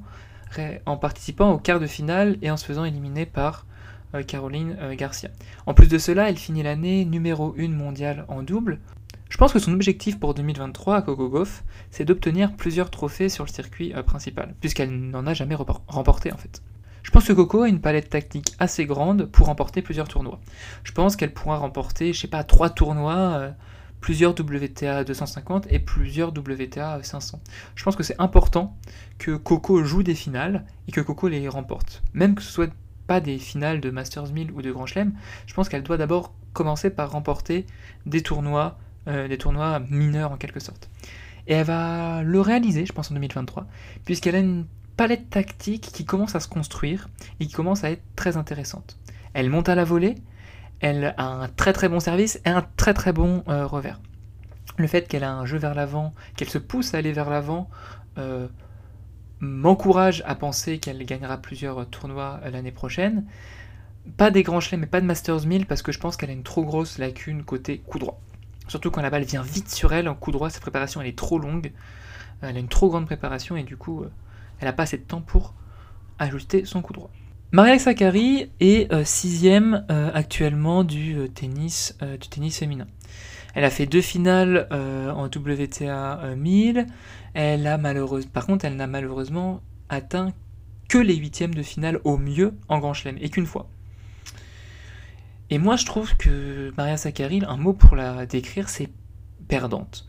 participant 0.98 1.52
au 1.52 1.58
quart 1.58 1.80
de 1.80 1.88
finale 1.88 2.38
et 2.42 2.52
en 2.52 2.58
se 2.58 2.66
faisant 2.66 2.86
éliminer 2.86 3.26
par 3.26 3.66
euh, 4.16 4.24
Caroline 4.24 4.76
Garcia. 4.94 5.30
En 5.66 5.74
plus 5.74 5.88
de 5.88 5.98
cela, 5.98 6.30
elle 6.30 6.38
finit 6.38 6.64
l'année 6.64 7.06
numéro 7.06 7.56
1 7.58 7.70
mondiale 7.70 8.26
en 8.28 8.44
double. 8.44 8.80
Je 9.30 9.38
pense 9.38 9.54
que 9.54 9.60
son 9.60 9.74
objectif 9.74 10.20
pour 10.20 10.34
2023 10.34 10.98
à 10.98 11.02
Coco 11.02 11.46
c'est 11.90 12.04
d'obtenir 12.04 12.54
plusieurs 12.54 12.90
trophées 12.90 13.30
sur 13.30 13.46
le 13.46 13.50
circuit 13.50 13.94
principal, 14.06 14.54
puisqu'elle 14.60 14.92
n'en 14.92 15.26
a 15.26 15.34
jamais 15.34 15.56
remporté 15.56 16.34
en 16.34 16.38
fait. 16.38 16.62
Je 17.04 17.12
pense 17.12 17.26
que 17.26 17.34
Coco 17.34 17.64
a 17.64 17.70
une 17.70 17.82
palette 17.82 18.10
tactique 18.10 18.54
assez 18.60 18.86
grande 18.86 19.26
pour 19.26 19.48
remporter 19.48 19.82
plusieurs 19.82 20.08
tournois. 20.08 20.40
Je 20.84 20.92
pense 20.92 21.16
qu'elle 21.16 21.34
pourra 21.34 21.58
remporter, 21.58 22.14
je 22.14 22.20
sais 22.20 22.28
pas, 22.28 22.44
trois 22.44 22.70
tournois, 22.70 23.16
euh, 23.16 23.52
plusieurs 24.02 24.32
WTA 24.32 25.04
250 25.04 25.68
et 25.70 25.80
plusieurs 25.80 26.30
WTA 26.30 27.00
500. 27.02 27.40
Je 27.76 27.84
pense 27.84 27.96
que 27.96 28.04
c'est 28.04 28.20
important 28.20 28.76
que 29.20 29.36
Coco 29.36 29.84
joue 29.84 30.04
des 30.04 30.16
finales 30.16 30.66
et 30.88 30.92
que 30.92 31.02
Coco 31.02 31.28
les 31.28 31.48
remporte. 31.48 32.04
Même 32.14 32.36
que 32.36 32.42
ce 32.42 32.52
soit 32.52 32.72
pas 33.08 33.20
des 33.20 33.38
finales 33.38 33.80
de 33.80 33.90
Masters 33.90 34.32
1000 34.32 34.52
ou 34.52 34.62
de 34.62 34.72
Grand 34.72 34.86
Chelem, 34.86 35.14
je 35.46 35.54
pense 35.54 35.70
qu'elle 35.70 35.84
doit 35.84 35.98
d'abord 35.98 36.34
commencer 36.54 36.90
par 36.90 37.12
remporter 37.12 37.66
des 38.06 38.22
tournois, 38.22 38.78
euh, 39.08 39.28
des 39.28 39.38
tournois 39.38 39.80
mineurs 39.90 40.32
en 40.32 40.38
quelque 40.38 40.60
sorte. 40.60 40.90
Et 41.48 41.54
elle 41.54 41.66
va 41.66 42.24
le 42.24 42.42
réaliser, 42.42 42.86
je 42.86 42.94
pense, 42.94 43.12
en 43.12 43.16
2023, 43.16 43.68
puisqu'elle 44.06 44.36
a 44.36 44.40
une 44.40 44.66
palette 45.02 45.32
tactique 45.32 45.90
qui 45.92 46.06
commence 46.06 46.36
à 46.36 46.40
se 46.40 46.48
construire 46.48 47.10
et 47.40 47.48
qui 47.48 47.54
commence 47.54 47.84
à 47.84 47.90
être 47.90 48.04
très 48.16 48.38
intéressante. 48.38 49.00
Elle 49.34 49.50
monte 49.50 49.68
à 49.68 49.74
la 49.74 49.84
volée, 49.84 50.14
elle 50.80 51.16
a 51.18 51.24
un 51.24 51.48
très 51.48 51.74
très 51.74 51.90
bon 51.90 52.00
service 52.00 52.40
et 52.46 52.50
un 52.50 52.64
très 52.78 52.94
très 52.94 53.12
bon 53.12 53.44
euh, 53.48 53.66
revers. 53.66 54.00
Le 54.78 54.86
fait 54.86 55.08
qu'elle 55.08 55.24
a 55.24 55.34
un 55.34 55.48
jeu 55.48 55.58
vers 55.58 55.74
l'avant, 55.74 56.14
qu'elle 56.38 56.50
se 56.50 56.60
pousse 56.60 56.94
à 56.94 57.00
aller 57.00 57.14
vers 57.14 57.32
l'avant, 57.32 57.68
euh, 58.20 58.48
m'encourage 59.40 60.22
à 60.28 60.36
penser 60.36 60.78
qu'elle 60.78 61.04
gagnera 61.04 61.38
plusieurs 61.38 61.90
tournois 61.90 62.40
euh, 62.44 62.52
l'année 62.52 62.72
prochaine. 62.72 63.26
Pas 64.18 64.30
des 64.30 64.44
grands 64.44 64.60
chelems 64.60 64.82
mais 64.82 64.86
pas 64.86 65.02
de 65.02 65.08
Masters 65.08 65.48
1000 65.48 65.66
parce 65.66 65.82
que 65.82 65.92
je 65.92 65.98
pense 65.98 66.16
qu'elle 66.16 66.30
a 66.30 66.34
une 66.34 66.44
trop 66.44 66.64
grosse 66.64 67.00
lacune 67.00 67.42
côté 67.42 67.80
coup 67.80 67.98
droit. 67.98 68.22
Surtout 68.68 68.92
quand 68.92 69.02
la 69.02 69.10
balle 69.10 69.24
vient 69.24 69.42
vite 69.42 69.72
sur 69.72 69.94
elle 69.94 70.08
en 70.08 70.14
coup 70.14 70.32
droit, 70.32 70.52
sa 70.52 70.60
préparation 70.60 71.02
elle 71.02 71.08
est 71.08 71.18
trop 71.18 71.40
longue. 71.40 71.72
Elle 72.44 72.56
a 72.56 72.60
une 72.60 72.68
trop 72.68 72.90
grande 72.90 73.08
préparation 73.08 73.56
et 73.56 73.64
du 73.64 73.78
coup 73.78 74.06
elle 74.62 74.68
n'a 74.68 74.74
pas 74.74 74.84
assez 74.84 74.98
de 74.98 75.04
temps 75.04 75.22
pour 75.22 75.56
ajuster 76.20 76.66
son 76.66 76.82
coup 76.82 76.94
droit. 76.94 77.10
Maria 77.52 77.78
Sakkari 77.78 78.50
est 78.62 78.94
euh, 78.94 79.04
sixième 79.04 79.86
euh, 79.92 80.10
actuellement 80.14 80.86
du 80.86 81.18
euh, 81.18 81.28
tennis, 81.28 81.98
du 82.40 82.50
féminin. 82.50 82.88
Elle 83.54 83.66
a 83.66 83.70
fait 83.70 83.86
deux 83.86 84.02
finales 84.02 84.70
en 84.72 85.26
WTA 85.26 86.36
1000. 86.38 86.88
Elle 87.34 87.68
a 87.68 87.78
par 88.32 88.46
contre, 88.46 88.64
elle 88.64 88.78
n'a 88.78 88.88
malheureusement 88.88 89.60
atteint 89.90 90.32
que 90.88 90.98
les 90.98 91.16
huitièmes 91.16 91.54
de 91.54 91.62
finale 91.62 92.00
au 92.06 92.16
mieux 92.16 92.54
en 92.70 92.80
Grand 92.80 92.94
Chelem 92.94 93.18
et 93.20 93.30
qu'une 93.30 93.46
fois. 93.46 93.68
Et 95.50 95.58
moi, 95.58 95.76
je 95.76 95.86
trouve 95.86 96.16
que 96.16 96.74
Maria 96.78 96.96
Sakkari, 96.96 97.42
un 97.46 97.58
mot 97.58 97.74
pour 97.74 97.98
la 97.98 98.26
décrire, 98.26 98.70
c'est 98.70 98.90
perdante. 99.50 100.08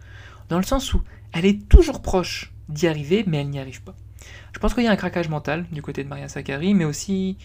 Dans 0.48 0.58
le 0.58 0.62
sens 0.62 0.94
où 0.94 1.02
elle 1.32 1.46
est 1.46 1.68
toujours 1.68 2.00
proche 2.00 2.52
d'y 2.68 2.86
arriver, 2.86 3.24
mais 3.26 3.38
elle 3.38 3.48
n'y 3.48 3.58
arrive 3.58 3.82
pas. 3.82 3.96
Je 4.52 4.58
pense 4.58 4.74
qu'il 4.74 4.84
y 4.84 4.86
a 4.86 4.90
un 4.90 4.96
craquage 4.96 5.28
mental 5.28 5.66
du 5.72 5.82
côté 5.82 6.04
de 6.04 6.08
Maria 6.08 6.28
Sakkari, 6.28 6.74
mais 6.74 6.84
aussi 6.84 7.38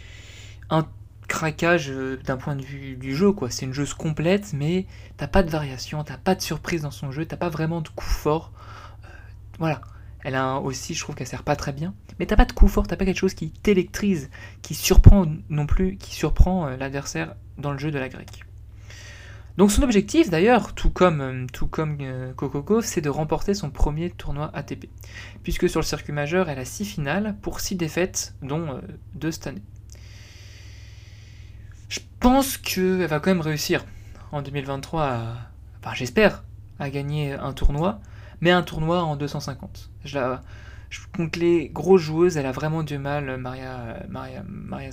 un 0.69 0.85
craquage 1.27 1.89
euh, 1.89 2.17
d'un 2.25 2.37
point 2.37 2.55
de 2.55 2.63
vue 2.63 2.95
du 2.95 3.15
jeu. 3.15 3.33
C'est 3.49 3.65
une 3.65 3.73
joueuse 3.73 3.93
complète, 3.93 4.53
mais 4.53 4.85
t'as 5.17 5.27
pas 5.27 5.43
de 5.43 5.49
variation, 5.49 6.03
t'as 6.03 6.17
pas 6.17 6.35
de 6.35 6.41
surprise 6.41 6.81
dans 6.81 6.91
son 6.91 7.11
jeu, 7.11 7.25
t'as 7.25 7.37
pas 7.37 7.49
vraiment 7.49 7.81
de 7.81 7.89
coup 7.89 8.05
fort. 8.05 8.51
Euh, 9.03 9.07
voilà. 9.59 9.81
Elle 10.23 10.35
a 10.35 10.57
aussi, 10.57 10.93
je 10.93 11.01
trouve 11.01 11.15
qu'elle 11.15 11.27
sert 11.27 11.43
pas 11.43 11.55
très 11.55 11.71
bien, 11.71 11.93
mais 12.19 12.25
t'as 12.25 12.35
pas 12.35 12.45
de 12.45 12.51
coup 12.51 12.67
fort, 12.67 12.87
t'as 12.87 12.97
pas 12.97 13.05
quelque 13.05 13.19
chose 13.19 13.33
qui 13.33 13.51
t'électrise, 13.51 14.29
qui 14.61 14.73
surprend 14.73 15.25
non 15.49 15.65
plus, 15.67 15.95
qui 15.97 16.13
surprend 16.13 16.67
euh, 16.67 16.75
l'adversaire 16.75 17.35
dans 17.57 17.71
le 17.71 17.77
jeu 17.77 17.91
de 17.91 17.99
la 17.99 18.09
grecque. 18.09 18.46
Donc 19.57 19.71
son 19.71 19.81
objectif 19.81 20.29
d'ailleurs, 20.29 20.73
tout 20.73 20.91
comme, 20.91 21.21
euh, 21.21 21.47
tout 21.51 21.65
comme 21.65 21.97
euh, 22.01 22.81
c'est 22.81 23.01
de 23.01 23.09
remporter 23.09 23.55
son 23.55 23.71
premier 23.71 24.11
tournoi 24.11 24.51
ATP. 24.53 24.87
Puisque 25.41 25.67
sur 25.67 25.79
le 25.79 25.85
circuit 25.85 26.13
majeur, 26.13 26.47
elle 26.49 26.59
a 26.59 26.65
6 26.65 26.85
finales 26.85 27.35
pour 27.41 27.59
6 27.59 27.75
défaites, 27.75 28.35
dont 28.43 28.79
2 29.15 29.27
euh, 29.27 29.31
cette 29.31 29.47
année. 29.47 29.63
Je 31.89 31.99
pense 32.19 32.57
qu'elle 32.57 33.07
va 33.07 33.19
quand 33.19 33.31
même 33.31 33.41
réussir 33.41 33.83
en 34.31 34.43
2023 34.43 35.03
à, 35.03 35.33
enfin 35.79 35.95
j'espère, 35.95 36.43
à 36.77 36.91
gagner 36.91 37.33
un 37.33 37.53
tournoi, 37.53 37.99
mais 38.41 38.51
un 38.51 38.61
tournoi 38.61 39.01
en 39.03 39.15
250. 39.15 39.89
Je, 40.05 40.19
je 40.91 40.99
compte 41.15 41.35
les 41.35 41.69
grosses 41.69 42.01
joueuses, 42.01 42.37
elle 42.37 42.45
a 42.45 42.51
vraiment 42.51 42.83
du 42.83 42.99
mal, 42.99 43.37
Maria, 43.37 44.05
Maria, 44.07 44.43
Maria. 44.47 44.91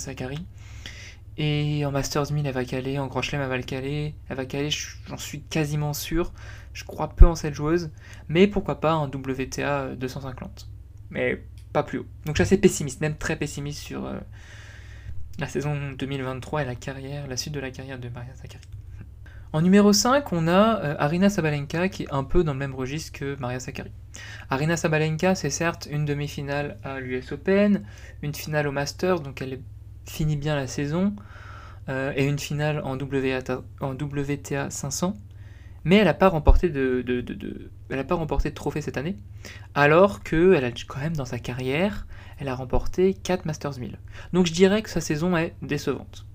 Et 1.36 1.84
en 1.84 1.90
Masters 1.90 2.32
1000, 2.32 2.46
elle 2.46 2.52
va 2.52 2.64
caler, 2.64 2.98
en 2.98 3.08
Grand 3.08 3.22
elle 3.32 3.40
va 3.40 3.56
le 3.56 3.64
caler, 3.64 4.14
elle 4.28 4.36
va 4.36 4.46
caler, 4.46 4.70
j'en 4.70 5.16
suis 5.16 5.42
quasiment 5.42 5.92
sûr. 5.92 6.32
Je 6.72 6.84
crois 6.84 7.08
peu 7.08 7.26
en 7.26 7.34
cette 7.34 7.54
joueuse, 7.54 7.90
mais 8.28 8.46
pourquoi 8.46 8.80
pas 8.80 8.94
en 8.94 9.06
WTA 9.06 9.94
250. 9.96 10.68
Mais 11.10 11.44
pas 11.72 11.82
plus 11.82 11.98
haut. 11.98 12.06
Donc 12.26 12.36
je 12.36 12.42
suis 12.42 12.54
assez 12.54 12.58
pessimiste, 12.58 13.00
même 13.00 13.16
très 13.16 13.36
pessimiste 13.36 13.80
sur 13.80 14.06
euh, 14.06 14.18
la 15.38 15.48
saison 15.48 15.76
2023 15.98 16.62
et 16.62 16.64
la 16.64 16.74
carrière, 16.74 17.26
la 17.26 17.36
suite 17.36 17.54
de 17.54 17.60
la 17.60 17.70
carrière 17.70 17.98
de 17.98 18.08
Maria 18.08 18.34
Sakkari. 18.34 18.64
En 19.52 19.62
numéro 19.62 19.92
5, 19.92 20.32
on 20.32 20.48
a 20.48 20.80
euh, 20.80 20.96
Arina 20.98 21.30
Sabalenka 21.30 21.88
qui 21.88 22.04
est 22.04 22.12
un 22.12 22.24
peu 22.24 22.42
dans 22.42 22.54
le 22.54 22.58
même 22.58 22.74
registre 22.74 23.12
que 23.12 23.36
Maria 23.38 23.60
Sakkari. 23.60 23.92
Arina 24.50 24.76
Sabalenka, 24.76 25.34
c'est 25.36 25.50
certes 25.50 25.86
une 25.90 26.04
demi-finale 26.04 26.78
à 26.82 26.98
l'US 26.98 27.30
Open, 27.30 27.84
une 28.22 28.34
finale 28.34 28.66
au 28.66 28.72
Masters, 28.72 29.20
donc 29.20 29.42
elle 29.42 29.60
finit 30.06 30.37
bien 30.37 30.54
la 30.56 30.66
saison, 30.66 31.14
euh, 31.88 32.12
et 32.16 32.26
une 32.26 32.38
finale 32.38 32.80
en 32.84 32.96
WTA, 32.96 33.62
en 33.80 33.92
WTA 33.92 34.70
500, 34.70 35.14
mais 35.84 35.96
elle 35.96 36.06
n'a 36.06 36.14
pas 36.14 36.28
remporté 36.28 36.70
de, 36.70 37.04
elle 37.90 37.99
a 37.99 38.04
pas 38.04 38.14
remporté 38.14 38.50
de 38.50 38.54
trophée 38.54 38.80
cette 38.80 38.96
année, 38.96 39.16
alors 39.75 40.23
qu'elle 40.23 40.64
a 40.64 40.70
quand 40.70 41.00
même 41.00 41.16
dans 41.16 41.26
sa 41.26 41.38
carrière, 41.38 42.06
elle 42.38 42.49
a 42.49 42.54
remporté 42.54 43.14
4 43.14 43.44
Masters 43.44 43.78
1000. 43.78 43.99
Donc 44.32 44.46
je 44.46 44.52
dirais 44.52 44.82
que 44.82 44.90
sa 44.90 45.00
saison 45.00 45.37
est 45.37 45.54
décevante. 45.62 46.26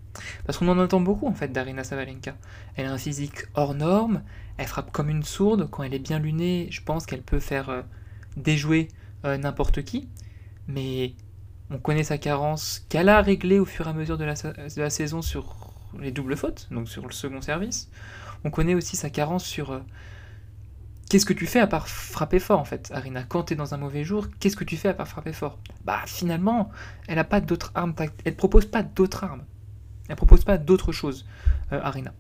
Parce 0.46 0.58
qu'on 0.58 0.68
en 0.68 0.78
entend 0.78 1.02
beaucoup 1.02 1.28
en 1.28 1.34
fait 1.34 1.52
d'Arina 1.52 1.84
Savalenka. 1.84 2.36
Elle 2.76 2.86
a 2.86 2.94
un 2.94 2.98
physique 2.98 3.46
hors 3.56 3.74
norme, 3.74 4.22
elle 4.58 4.68
frappe 4.68 4.92
comme 4.92 5.10
une 5.10 5.24
sourde, 5.24 5.70
quand 5.72 5.84
elle 5.84 5.94
est 5.94 6.00
bien 6.00 6.20
lunée, 6.20 6.68
je 6.70 6.82
pense 6.82 7.06
qu'elle 7.06 7.22
peut 7.22 7.40
faire 7.40 7.70
euh, 7.70 7.82
déjouer 8.38 8.90
euh, 9.26 9.38
n'importe 9.38 9.84
qui, 9.84 10.10
mais 10.68 11.14
on 11.72 11.78
connaît 11.78 12.04
sa 12.04 12.18
carence 12.18 12.86
qu'elle 12.90 13.10
a 13.10 13.22
réglée 13.22 13.60
au 13.60 13.66
fur 13.66 13.88
et 13.88 13.90
à 13.90 13.94
mesure 13.94 14.18
de 14.18 14.26
la, 14.26 14.90
saison 14.90 15.22
sur 15.22 15.74
les 16.00 16.12
doubles 16.12 16.36
fautes, 16.36 16.68
donc 16.72 16.88
sur 16.88 17.06
le 17.06 17.12
second 17.12 17.42
service. 17.42 17.90
On 18.44 18.50
connaît 18.50 18.76
aussi 18.76 18.96
sa 18.96 19.10
carence 19.10 19.44
sur 19.44 19.72
euh, 19.72 19.80
qu'est-ce 21.10 21.26
que 21.26 21.34
tu 21.34 21.46
fais 21.46 21.60
à 21.60 21.68
part 21.68 21.88
frapper 21.88 22.40
fort 22.40 22.60
en 22.60 22.66
fait, 22.66 22.92
Arina 22.94 23.24
Quand 23.24 23.44
tu 23.44 23.54
es 23.54 23.56
dans 23.56 23.74
un 23.74 23.78
mauvais 23.78 24.04
jour, 24.04 24.28
qu'est-ce 24.40 24.56
que 24.56 24.64
tu 24.64 24.78
fais 24.78 24.90
à 24.90 24.94
part 24.94 25.08
frapper 25.08 25.34
fort? 25.34 25.60
Bah 25.84 26.02
finalement, 26.06 26.72
elle 27.08 27.20
a 27.20 27.24
pas 27.24 27.42
d'autres 27.42 27.72
armes, 27.76 27.94
elle 28.26 28.36
propose 28.36 28.66
pas 28.66 28.84
d'autres 28.84 29.24
armes. 29.24 29.44
Elle 30.08 30.16
propose 30.16 30.44
pas 30.44 30.58
d'autre 30.58 30.92
chose, 30.92 31.28
euh, 31.72 31.80
Arena. 31.84 32.14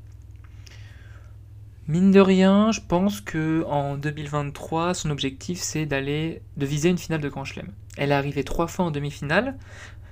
Mine 1.89 2.11
de 2.11 2.19
rien, 2.19 2.71
je 2.71 2.81
pense 2.87 3.19
que 3.19 3.63
en 3.67 3.97
2023, 3.97 4.93
son 4.93 5.09
objectif 5.09 5.57
c'est 5.59 5.87
d'aller 5.87 6.43
de 6.55 6.67
viser 6.67 6.89
une 6.89 6.99
finale 6.99 7.19
de 7.19 7.29
Grand 7.29 7.45
Chelem. 7.45 7.69
Elle 7.97 8.11
est 8.11 8.13
arrivée 8.13 8.43
trois 8.43 8.67
fois 8.67 8.85
en 8.85 8.91
demi-finale 8.91 9.57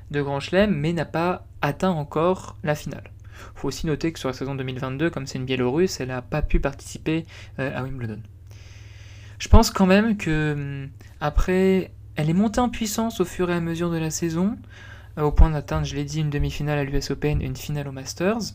de 0.10 0.24
Grand 0.24 0.40
Chelem, 0.40 0.74
mais 0.74 0.92
n'a 0.92 1.06
pas 1.06 1.46
atteint 1.62 1.92
encore 1.92 2.58
la 2.64 2.74
finale. 2.74 3.12
Il 3.54 3.60
faut 3.60 3.68
aussi 3.68 3.86
noter 3.86 4.12
que 4.12 4.18
sur 4.18 4.28
la 4.28 4.34
saison 4.34 4.56
2022, 4.56 5.12
comme 5.12 5.28
c'est 5.28 5.38
une 5.38 5.46
Biélorusse, 5.46 6.00
elle 6.00 6.08
n'a 6.08 6.24
pas 6.24 6.42
pu 6.42 6.60
participer 6.60 7.28
euh, 7.60 7.78
à 7.78 7.84
Wimbledon. 7.84 8.24
Je 9.38 9.48
pense 9.48 9.70
quand 9.70 9.86
même 9.86 10.18
que 10.18 10.54
hum, 10.54 10.90
après, 11.22 11.92
elle 12.16 12.32
est 12.32 12.34
montée 12.34 12.60
en 12.60 12.70
puissance 12.70 13.22
au 13.22 13.26
fur 13.26 13.52
et 13.52 13.54
à 13.54 13.62
mesure 13.62 13.92
de 13.92 13.98
la 13.98 14.10
saison 14.10 14.58
au 15.16 15.32
point 15.32 15.50
d'atteindre, 15.50 15.86
je 15.86 15.96
l'ai 15.96 16.06
dit, 16.06 16.22
une 16.22 16.30
demi-finale 16.30 16.80
à 16.80 16.84
l'US 16.84 17.12
Open 17.12 17.42
une 17.42 17.56
finale 17.56 17.88
au 17.88 17.92
Masters. 17.92 18.54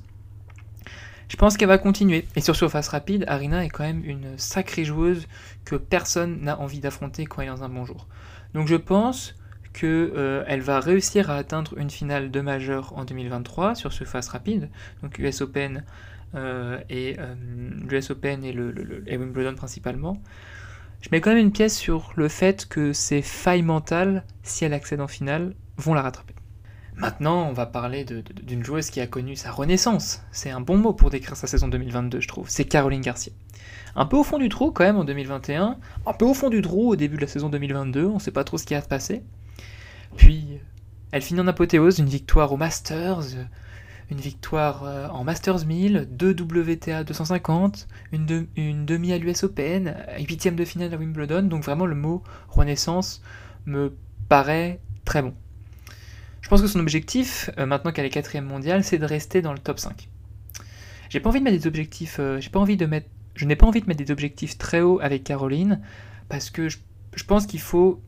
Je 1.32 1.38
pense 1.38 1.56
qu'elle 1.56 1.68
va 1.68 1.78
continuer. 1.78 2.26
Et 2.36 2.42
sur 2.42 2.54
surface 2.54 2.88
rapide, 2.88 3.24
Arina 3.26 3.64
est 3.64 3.70
quand 3.70 3.84
même 3.84 4.04
une 4.04 4.36
sacrée 4.36 4.84
joueuse 4.84 5.26
que 5.64 5.76
personne 5.76 6.42
n'a 6.42 6.60
envie 6.60 6.78
d'affronter 6.78 7.24
quand 7.24 7.40
un 7.62 7.68
bon 7.70 7.86
jour. 7.86 8.06
Donc 8.52 8.68
je 8.68 8.76
pense 8.76 9.34
qu'elle 9.72 10.12
euh, 10.14 10.60
va 10.60 10.78
réussir 10.78 11.30
à 11.30 11.36
atteindre 11.36 11.78
une 11.78 11.88
finale 11.88 12.30
de 12.30 12.40
majeur 12.42 12.92
en 12.98 13.06
2023 13.06 13.74
sur 13.74 13.94
surface 13.94 14.28
rapide, 14.28 14.68
donc 15.02 15.18
US 15.18 15.40
Open 15.40 15.84
euh, 16.34 16.78
et 16.90 17.16
euh, 17.18 18.10
Open 18.10 18.44
et, 18.44 18.52
le, 18.52 19.02
et 19.06 19.16
Wimbledon 19.16 19.54
principalement. 19.54 20.22
Je 21.00 21.08
mets 21.12 21.22
quand 21.22 21.30
même 21.30 21.38
une 21.38 21.52
pièce 21.52 21.78
sur 21.78 22.12
le 22.14 22.28
fait 22.28 22.68
que 22.68 22.92
ses 22.92 23.22
failles 23.22 23.62
mentales, 23.62 24.26
si 24.42 24.66
elle 24.66 24.74
accède 24.74 25.00
en 25.00 25.08
finale, 25.08 25.54
vont 25.78 25.94
la 25.94 26.02
rattraper. 26.02 26.34
Maintenant, 26.96 27.48
on 27.48 27.52
va 27.52 27.66
parler 27.66 28.04
d'une 28.04 28.64
joueuse 28.64 28.90
qui 28.90 29.00
a 29.00 29.06
connu 29.06 29.34
sa 29.34 29.50
renaissance. 29.50 30.22
C'est 30.30 30.50
un 30.50 30.60
bon 30.60 30.76
mot 30.76 30.92
pour 30.92 31.10
décrire 31.10 31.36
sa 31.36 31.46
saison 31.46 31.68
2022, 31.68 32.20
je 32.20 32.28
trouve. 32.28 32.48
C'est 32.48 32.64
Caroline 32.64 33.00
Garcia. 33.00 33.32
Un 33.96 34.06
peu 34.06 34.16
au 34.16 34.24
fond 34.24 34.38
du 34.38 34.48
trou 34.48 34.70
quand 34.70 34.84
même 34.84 34.96
en 34.96 35.04
2021, 35.04 35.78
un 36.06 36.12
peu 36.12 36.24
au 36.24 36.34
fond 36.34 36.50
du 36.50 36.62
trou 36.62 36.90
au 36.90 36.96
début 36.96 37.16
de 37.16 37.22
la 37.22 37.26
saison 37.26 37.48
2022, 37.48 38.06
on 38.06 38.18
sait 38.18 38.30
pas 38.30 38.44
trop 38.44 38.58
ce 38.58 38.64
qui 38.64 38.74
va 38.74 38.82
se 38.82 38.88
passer. 38.88 39.22
Puis, 40.16 40.60
elle 41.12 41.22
finit 41.22 41.40
en 41.40 41.46
apothéose, 41.46 41.98
une 41.98 42.08
victoire 42.08 42.52
au 42.52 42.56
Masters, 42.56 43.22
une 44.10 44.20
victoire 44.20 44.84
euh, 44.84 45.08
en 45.08 45.24
Masters 45.24 45.66
1000, 45.66 46.08
deux 46.10 46.32
WTA 46.32 47.04
250, 47.04 47.88
une, 48.12 48.46
une 48.56 48.86
demi 48.86 49.12
à 49.12 49.18
l'US 49.18 49.44
Open, 49.44 49.96
huitième 50.18 50.56
de 50.56 50.64
finale 50.64 50.92
à 50.92 50.96
Wimbledon, 50.96 51.42
donc 51.42 51.64
vraiment 51.64 51.86
le 51.86 51.94
mot 51.94 52.22
renaissance 52.48 53.22
me 53.66 53.96
paraît 54.28 54.80
très 55.04 55.22
bon. 55.22 55.34
Je 56.52 56.56
pense 56.58 56.66
que 56.66 56.70
son 56.70 56.80
objectif, 56.80 57.48
euh, 57.56 57.64
maintenant 57.64 57.92
qu'elle 57.92 58.04
est 58.04 58.10
quatrième 58.10 58.44
mondiale, 58.44 58.84
c'est 58.84 58.98
de 58.98 59.06
rester 59.06 59.40
dans 59.40 59.54
le 59.54 59.58
top 59.58 59.78
5. 59.78 60.10
J'ai 61.08 61.18
pas 61.18 61.30
envie 61.30 61.38
de 61.38 61.44
mettre 61.44 61.56
des 61.56 61.66
objectifs, 61.66 62.16
euh, 62.18 62.42
je 62.42 62.44
n'ai 62.44 62.50
pas 62.50 62.60
envie 63.66 63.80
de 63.80 63.86
mettre 63.86 64.04
des 64.04 64.10
objectifs 64.10 64.58
très 64.58 64.82
hauts 64.82 65.00
avec 65.00 65.24
Caroline, 65.24 65.80
parce 66.28 66.50
que 66.50 66.68
je, 66.68 66.76
pense 67.26 67.46
qu'il 67.46 67.60
faut, 67.62 68.02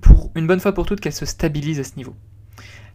pour 0.00 0.32
une 0.34 0.48
bonne 0.48 0.58
fois 0.58 0.72
pour 0.72 0.86
toutes, 0.86 0.98
qu'elle 0.98 1.12
se 1.12 1.24
stabilise 1.24 1.78
à 1.78 1.84
ce 1.84 1.94
niveau. 1.94 2.16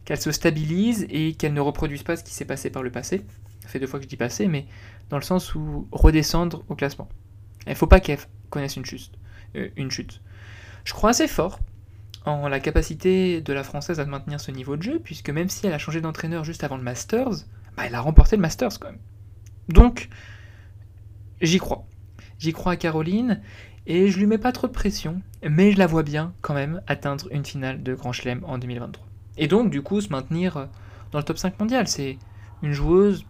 Qu'elle 0.03 0.19
se 0.19 0.33
stabilise 0.33 1.07
et 1.09 1.35
qu'elle 1.35 1.53
ne 1.53 1.61
reproduise 1.61 2.03
pas 2.03 2.17
ce 2.17 2.23
qui 2.25 2.33
s'est 2.33 2.43
passé 2.43 2.69
par 2.69 2.83
le 2.83 2.91
passé. 2.91 3.21
Ça 3.61 3.69
fait 3.69 3.79
deux 3.79 3.87
fois 3.87 3.99
que 3.99 4.03
je 4.03 4.09
dis 4.09 4.17
passé, 4.17 4.49
mais 4.49 4.65
dans 5.09 5.17
le 5.17 5.23
sens 5.23 5.55
où 5.55 5.87
redescendre 5.93 6.65
au 6.67 6.75
classement. 6.75 7.07
Il 7.67 7.69
ne 7.69 7.75
faut 7.75 7.87
pas 7.87 8.01
qu'elle 8.01 8.19
connaisse 8.49 8.77
euh, 8.77 9.69
une 9.77 9.91
chute. 9.91 10.19
Je 10.83 10.91
crois 10.91 11.11
assez 11.11 11.29
fort 11.29 11.61
en 12.25 12.47
la 12.47 12.59
capacité 12.59 13.41
de 13.41 13.53
la 13.53 13.63
française 13.63 13.99
à 13.99 14.05
maintenir 14.05 14.39
ce 14.39 14.51
niveau 14.51 14.77
de 14.77 14.83
jeu, 14.83 14.99
puisque 15.03 15.29
même 15.29 15.49
si 15.49 15.67
elle 15.67 15.73
a 15.73 15.77
changé 15.77 16.01
d'entraîneur 16.01 16.43
juste 16.43 16.63
avant 16.63 16.77
le 16.77 16.83
Masters, 16.83 17.45
bah, 17.75 17.83
elle 17.85 17.95
a 17.95 18.01
remporté 18.01 18.35
le 18.35 18.41
Masters 18.41 18.79
quand 18.79 18.89
même. 18.89 18.99
Donc, 19.69 20.09
j'y 21.41 21.57
crois. 21.57 21.85
J'y 22.39 22.53
crois 22.53 22.73
à 22.73 22.75
Caroline, 22.75 23.41
et 23.85 24.09
je 24.09 24.17
lui 24.17 24.27
mets 24.27 24.37
pas 24.37 24.51
trop 24.51 24.67
de 24.67 24.71
pression, 24.71 25.21
mais 25.47 25.71
je 25.71 25.77
la 25.77 25.87
vois 25.87 26.03
bien 26.03 26.33
quand 26.41 26.53
même 26.53 26.81
atteindre 26.87 27.27
une 27.31 27.45
finale 27.45 27.83
de 27.83 27.93
Grand 27.93 28.13
Chelem 28.13 28.43
en 28.45 28.57
2023. 28.57 29.05
Et 29.37 29.47
donc, 29.47 29.69
du 29.69 29.81
coup, 29.81 29.99
se 29.99 30.09
maintenir 30.09 30.69
dans 31.11 31.19
le 31.19 31.25
top 31.25 31.37
5 31.37 31.59
mondial. 31.59 31.87
C'est 31.87 32.17
une 32.61 32.71
joueuse 32.71 33.25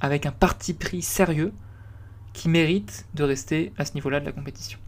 avec 0.00 0.26
un 0.26 0.32
parti 0.32 0.74
pris 0.74 1.02
sérieux 1.02 1.52
qui 2.32 2.48
mérite 2.48 3.06
de 3.14 3.24
rester 3.24 3.72
à 3.78 3.84
ce 3.84 3.94
niveau-là 3.94 4.20
de 4.20 4.26
la 4.26 4.32
compétition. 4.32 4.78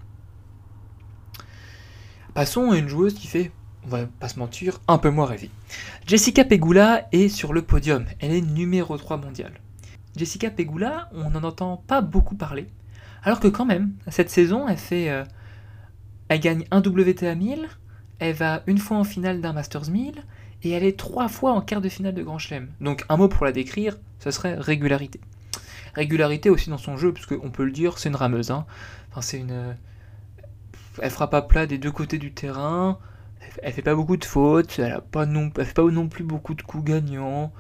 Passons 2.37 2.71
à 2.71 2.77
une 2.77 2.87
joueuse 2.87 3.15
qui 3.15 3.29
fait, 3.29 3.51
on 3.87 3.89
va 3.89 4.05
pas 4.21 4.29
se 4.29 4.39
mentir, 4.39 4.79
un 4.89 4.99
peu 4.99 5.09
moins 5.09 5.25
rêver. 5.25 5.49
Jessica 6.07 6.45
Pegula 6.45 7.09
est 7.11 7.31
sur 7.31 7.55
le 7.55 7.63
podium, 7.63 8.05
elle 8.21 8.33
est 8.33 8.43
numéro 8.43 8.99
3 8.99 9.17
mondiale. 9.17 9.55
Jessica 10.17 10.51
Pegula, 10.51 11.09
on 11.15 11.31
n'en 11.31 11.45
entend 11.45 11.83
pas 11.87 12.03
beaucoup 12.03 12.35
parler, 12.35 12.67
alors 13.23 13.41
que 13.41 13.49
quand 13.49 13.65
même, 13.65 13.95
cette 14.09 14.29
saison, 14.29 14.69
elle 14.69 14.77
fait... 14.77 15.09
Euh, 15.09 15.25
elle 16.29 16.41
gagne 16.41 16.67
un 16.71 16.81
WTA 16.81 17.35
1000, 17.35 17.69
elle 18.19 18.35
va 18.35 18.63
une 18.67 18.77
fois 18.77 18.99
en 18.99 19.05
finale 19.05 19.41
d'un 19.41 19.55
Masters 19.55 19.89
1000, 19.89 20.23
et 20.63 20.71
elle 20.73 20.85
est 20.85 20.99
trois 20.99 21.29
fois 21.29 21.53
en 21.53 21.63
quart 21.63 21.81
de 21.81 21.89
finale 21.89 22.13
de 22.13 22.23
Grand 22.23 22.39
Chelem. 22.39 22.69
Donc 22.83 23.07
un 23.09 23.17
mot 23.17 23.29
pour 23.29 23.47
la 23.47 23.53
décrire, 23.53 23.97
ce 24.19 24.31
serait 24.31 24.57
régularité. 24.57 25.21
Régularité 25.95 26.51
aussi 26.51 26.69
dans 26.69 26.77
son 26.77 26.99
jeu, 26.99 27.15
puisque 27.15 27.33
on 27.43 27.49
peut 27.49 27.65
le 27.65 27.73
dire, 27.73 27.97
c'est 27.97 28.11
une 28.11 28.17
rameuse. 28.17 28.51
Hein. 28.51 28.67
Enfin, 29.11 29.23
c'est 29.23 29.39
une 29.39 29.75
elle 31.03 31.11
frappe 31.11 31.35
à 31.35 31.43
plat 31.43 31.67
des 31.67 31.79
deux 31.79 31.93
côtés 31.93 32.19
du 32.19 32.33
terrain, 32.33 32.99
elle 33.63 33.73
fait 33.73 33.83
pas 33.83 33.95
beaucoup 33.95 34.17
de 34.17 34.25
fautes, 34.25 34.79
elle, 34.79 34.93
a 34.93 35.01
pas 35.01 35.27
non, 35.27 35.51
fait 35.51 35.75
pas 35.75 35.85
non 35.85 36.09
plus 36.09 36.25
beaucoup 36.25 36.55
de 36.55 36.63
coups 36.63 36.85
gagnants. 36.85 37.53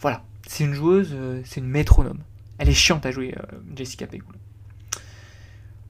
Voilà, 0.00 0.22
c'est 0.46 0.64
une 0.64 0.74
joueuse, 0.74 1.10
euh, 1.12 1.40
c'est 1.44 1.60
une 1.60 1.68
métronome. 1.68 2.20
Elle 2.58 2.68
est 2.68 2.74
chiante 2.74 3.06
à 3.06 3.10
jouer, 3.10 3.34
euh, 3.38 3.56
Jessica 3.74 4.06
Pegula. 4.06 4.38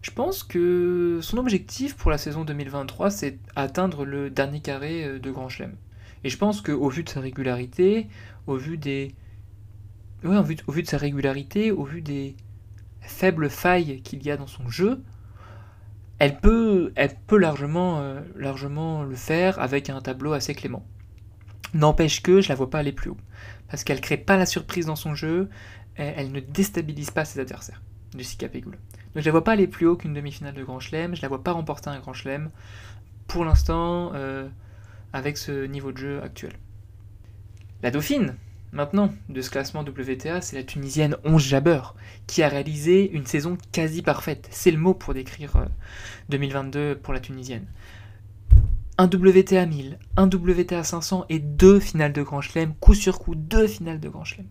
Je 0.02 0.11
pense 0.11 0.42
que 0.42 1.21
son 1.23 1.38
objectif 1.38 1.97
pour 1.97 2.11
la 2.11 2.18
saison 2.18 2.44
2023, 2.44 3.11
c'est 3.11 3.38
atteindre 3.54 4.04
le 4.04 4.30
dernier 4.30 4.61
carré 4.61 5.04
euh, 5.04 5.18
de 5.18 5.30
Grand 5.30 5.49
Chelem. 5.49 5.76
Et 6.25 6.28
je 6.28 6.37
pense 6.37 6.61
qu'au 6.61 6.88
vu 6.88 7.04
de 7.04 7.09
sa 7.09 7.21
régularité, 7.21 8.09
au 8.47 8.56
vu 8.56 8.78
des. 8.78 9.14
Au 10.25 10.42
vu 10.42 10.82
de 10.82 10.87
sa 10.87 10.99
régularité, 10.99 11.73
au 11.73 11.82
vu 11.82 12.00
des 12.00 12.37
faibles 13.00 13.50
failles 13.50 14.02
qu'il 14.02 14.23
y 14.23 14.30
a 14.30 14.37
dans 14.37 14.47
son 14.47 14.68
jeu, 14.68 15.02
elle 16.23 16.38
peut, 16.38 16.93
elle 16.95 17.17
peut 17.26 17.37
largement, 17.37 17.99
euh, 17.99 18.21
largement 18.37 19.02
le 19.02 19.17
faire 19.17 19.59
avec 19.59 19.91
un 19.91 20.00
tableau 20.00 20.35
assez 20.35 20.55
clément. 20.55 20.87
N'empêche 21.75 22.23
que 22.23 22.41
je 22.41 22.49
la 22.49 22.55
vois 22.55 22.71
pas 22.71 22.79
aller 22.79 22.93
plus 22.93 23.11
haut. 23.11 23.17
Parce 23.69 23.83
qu'elle 23.83 24.00
crée 24.00 24.19
pas 24.19 24.37
la 24.37 24.47
surprise 24.47 24.87
dans 24.87 24.95
son 24.95 25.17
jeu, 25.17 25.50
elle, 25.97 26.31
ne 26.31 26.38
déstabilise 26.38 27.11
pas 27.11 27.25
ses 27.25 27.41
adversaires, 27.41 27.83
Jessica 28.17 28.49
Pegula. 28.49 28.76
Donc 28.76 29.25
je 29.25 29.25
la 29.25 29.33
vois 29.33 29.43
pas 29.43 29.50
aller 29.50 29.67
plus 29.67 29.85
haut 29.87 29.97
qu'une 29.97 30.14
demi-finale 30.14 30.55
de 30.55 30.62
Grand 30.62 30.79
Chelem, 30.79 31.17
je 31.17 31.23
la 31.23 31.29
vois 31.29 31.43
pas 31.43 31.50
remporter 31.50 31.91
un 31.91 31.99
Grand 31.99 32.12
Chelem, 32.12 32.50
pour 33.26 33.45
l'instant, 33.45 34.12
euh, 34.14 34.49
avec 35.12 35.37
ce 35.37 35.67
niveau 35.67 35.91
de 35.91 35.99
jeu 35.99 36.23
actuel. 36.23 36.52
La 37.83 37.91
Dauphine, 37.91 38.37
Maintenant, 38.73 39.12
de 39.29 39.43
ce 39.43 39.50
classement 39.50 39.83
WTA, 39.83 40.41
c'est 40.41 40.57
la 40.57 40.62
Tunisienne 40.62 41.17
11 41.25 41.43
Jabeur 41.43 41.95
qui 42.26 42.43
a 42.43 42.49
réalisé 42.49 43.11
une 43.11 43.26
saison 43.26 43.59
quasi 43.71 44.00
parfaite. 44.00 44.49
C'est 44.50 44.71
le 44.71 44.79
mot 44.79 44.95
pour 44.95 45.12
décrire 45.12 45.67
2022 46.31 46.79
euh, 46.79 46.95
pour 46.95 47.12
la 47.12 47.21
Tunisienne. 47.21 47.67
un 48.97 49.05
WTA 49.05 49.67
1000, 49.67 49.99
un 50.17 50.26
WTA 50.26 50.85
500 50.85 51.26
et 51.29 51.38
deux 51.38 51.81
finales 51.81 52.14
de 52.14 52.23
Grand 52.23 52.41
Chelem, 52.41 52.73
coup 52.76 52.95
sur 52.95 53.19
coup, 53.19 53.35
deux 53.35 53.67
finales 53.67 54.00
de 54.00 54.09
Grand 54.09 54.25
Chelem. 54.25 54.47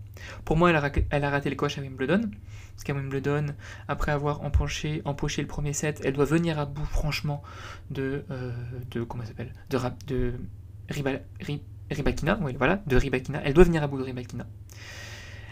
Pour 0.46 0.56
moi, 0.56 0.70
elle 0.70 0.76
a, 1.24 1.30
raté 1.32 1.50
le 1.50 1.56
coche 1.56 1.80
à 1.80 1.82
Wimbledon, 1.82 2.30
parce 2.76 2.84
qu'à 2.84 2.94
Wimbledon, 2.94 3.48
après 3.88 4.12
avoir 4.12 4.44
empoché, 4.44 5.02
empoché 5.04 5.42
le 5.42 5.48
premier 5.48 5.74
set, 5.74 6.00
elle 6.04 6.14
doit 6.14 6.26
venir 6.26 6.60
à 6.60 6.68
bout, 6.68 6.86
franchement, 6.86 7.42
de, 7.90 8.24
euh, 8.30 8.52
de 8.92 9.02
comment 9.02 9.26
s'appelle, 9.26 9.54
de, 9.72 9.80
de 10.06 10.34
Ribakina, 11.94 12.40
oui, 12.42 12.56
voilà, 12.58 12.82
de 12.88 12.96
Ribakina. 12.96 13.42
Elle 13.44 13.54
doit 13.54 13.64
venir 13.64 13.84
à 13.84 13.88
bout 13.88 13.98
de 13.98 14.04
Ribakina. 14.04 14.46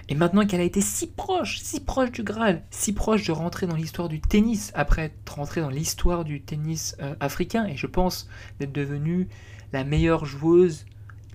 Et 0.09 0.15
maintenant 0.15 0.45
qu'elle 0.45 0.61
a 0.61 0.63
été 0.63 0.81
si 0.81 1.05
proche, 1.05 1.59
si 1.59 1.79
proche 1.81 2.11
du 2.11 2.23
Graal, 2.23 2.63
si 2.71 2.93
proche 2.93 3.25
de 3.27 3.31
rentrer 3.31 3.67
dans 3.67 3.75
l'histoire 3.75 4.09
du 4.09 4.19
tennis, 4.19 4.71
après 4.73 5.03
être 5.03 5.35
rentrée 5.35 5.61
dans 5.61 5.69
l'histoire 5.69 6.23
du 6.23 6.41
tennis 6.41 6.95
euh, 6.99 7.13
africain, 7.19 7.65
et 7.67 7.77
je 7.77 7.85
pense 7.85 8.27
d'être 8.59 8.71
devenue 8.71 9.27
la 9.71 9.83
meilleure 9.83 10.25
joueuse, 10.25 10.85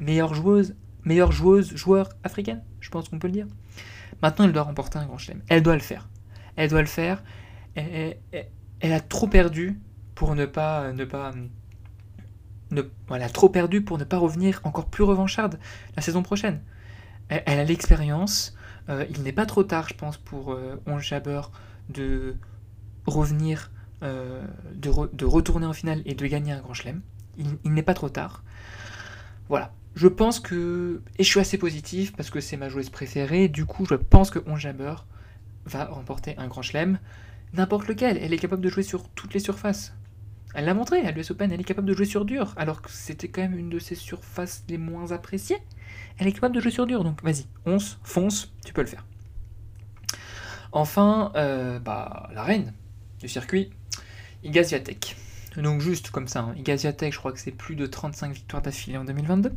meilleure 0.00 0.34
joueuse, 0.34 0.74
meilleure 1.04 1.30
joueuse, 1.30 1.76
joueur 1.76 2.08
africaine, 2.24 2.64
je 2.80 2.90
pense 2.90 3.08
qu'on 3.08 3.20
peut 3.20 3.28
le 3.28 3.32
dire. 3.32 3.46
Maintenant, 4.22 4.44
elle 4.46 4.52
doit 4.52 4.62
remporter 4.62 4.98
un 4.98 5.06
grand 5.06 5.18
chelem. 5.18 5.40
Elle 5.48 5.62
doit 5.62 5.74
le 5.74 5.80
faire. 5.80 6.08
Elle 6.56 6.70
doit 6.70 6.80
le 6.80 6.86
faire. 6.86 7.22
Elle, 7.76 8.16
a 8.82 9.00
trop 9.00 9.28
perdu 9.28 9.78
pour 10.14 10.34
ne 10.34 10.46
pas, 10.46 10.92
ne 10.92 11.04
pas, 11.04 11.32
trop 13.32 13.48
perdu 13.48 13.82
pour 13.82 13.98
ne 13.98 14.04
pas 14.04 14.18
revenir 14.18 14.60
encore 14.64 14.86
plus 14.86 15.04
revancharde 15.04 15.58
la 15.96 16.02
saison 16.02 16.22
prochaine. 16.22 16.60
Elle, 17.28 17.58
a 17.58 17.64
l'expérience. 17.64 18.54
Euh, 18.88 19.06
il 19.10 19.22
n'est 19.22 19.32
pas 19.32 19.46
trop 19.46 19.64
tard, 19.64 19.88
je 19.88 19.94
pense, 19.94 20.16
pour 20.16 20.52
euh, 20.52 20.80
Onge 20.86 21.06
Jabber 21.08 21.40
de 21.88 22.36
revenir, 23.06 23.70
euh, 24.02 24.44
de, 24.74 25.24
retourner 25.24 25.66
en 25.66 25.72
finale 25.72 26.02
et 26.04 26.14
de 26.14 26.26
gagner 26.26 26.52
un 26.52 26.60
grand 26.60 26.74
chelem. 26.74 27.00
Il, 27.36 27.72
n'est 27.72 27.82
pas 27.82 27.94
trop 27.94 28.08
tard. 28.08 28.44
Voilà. 29.48 29.72
Je 29.94 30.08
pense 30.08 30.40
que. 30.40 31.02
Et 31.18 31.24
je 31.24 31.28
suis 31.28 31.40
assez 31.40 31.56
positif 31.56 32.14
parce 32.16 32.30
que 32.30 32.40
c'est 32.40 32.56
ma 32.56 32.68
joueuse 32.68 32.90
préférée. 32.90 33.48
Du 33.48 33.64
coup, 33.64 33.86
je 33.86 33.94
pense 33.94 34.30
que 34.30 34.40
Onge 34.46 34.60
Jabber 34.60 34.94
va 35.66 35.86
remporter 35.86 36.36
un 36.36 36.48
grand 36.48 36.62
chelem. 36.62 36.98
N'importe 37.52 37.88
lequel. 37.88 38.18
Elle 38.20 38.32
est 38.32 38.38
capable 38.38 38.62
de 38.62 38.68
jouer 38.68 38.82
sur 38.82 39.08
toutes 39.10 39.34
les 39.34 39.40
surfaces. 39.40 39.94
Elle 40.54 40.66
l'a 40.66 40.74
montré 40.74 41.00
à 41.00 41.10
l'US 41.10 41.30
Open, 41.32 41.50
elle 41.50 41.60
est 41.60 41.64
capable 41.64 41.88
de 41.88 41.94
jouer 41.94 42.04
sur 42.04 42.24
dur, 42.24 42.54
alors 42.56 42.80
que 42.80 42.90
c'était 42.90 43.28
quand 43.28 43.42
même 43.42 43.58
une 43.58 43.70
de 43.70 43.80
ses 43.80 43.96
surfaces 43.96 44.64
les 44.68 44.78
moins 44.78 45.10
appréciées. 45.10 45.58
Elle 46.18 46.28
est 46.28 46.32
capable 46.32 46.54
de 46.54 46.60
jouer 46.60 46.70
sur 46.70 46.86
dur, 46.86 47.02
donc 47.02 47.22
vas-y, 47.24 47.46
once, 47.66 47.98
fonce, 48.04 48.52
tu 48.64 48.72
peux 48.72 48.82
le 48.82 48.86
faire. 48.86 49.04
Enfin, 50.70 51.32
euh, 51.34 51.80
bah, 51.80 52.30
la 52.34 52.44
reine 52.44 52.72
du 53.20 53.28
circuit, 53.28 53.70
Iga 54.44 54.62
Donc 55.56 55.80
juste 55.80 56.10
comme 56.10 56.28
ça, 56.28 56.40
hein, 56.40 56.54
Iga 56.56 56.76
je 56.76 57.18
crois 57.18 57.32
que 57.32 57.40
c'est 57.40 57.50
plus 57.50 57.74
de 57.74 57.86
35 57.86 58.32
victoires 58.32 58.62
d'affilée 58.62 58.96
en 58.96 59.04
2022. 59.04 59.52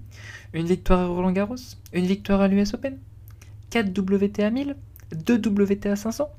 Une 0.53 0.65
victoire 0.65 0.99
à 0.99 1.05
Roland 1.05 1.31
Garros, 1.31 1.55
une 1.93 2.05
victoire 2.05 2.41
à 2.41 2.47
l'US 2.47 2.73
Open, 2.73 2.97
4 3.69 3.97
WTA 3.99 4.49
1000, 4.49 4.75
2 5.15 5.35
WTA 5.37 5.95
500. 5.95 6.29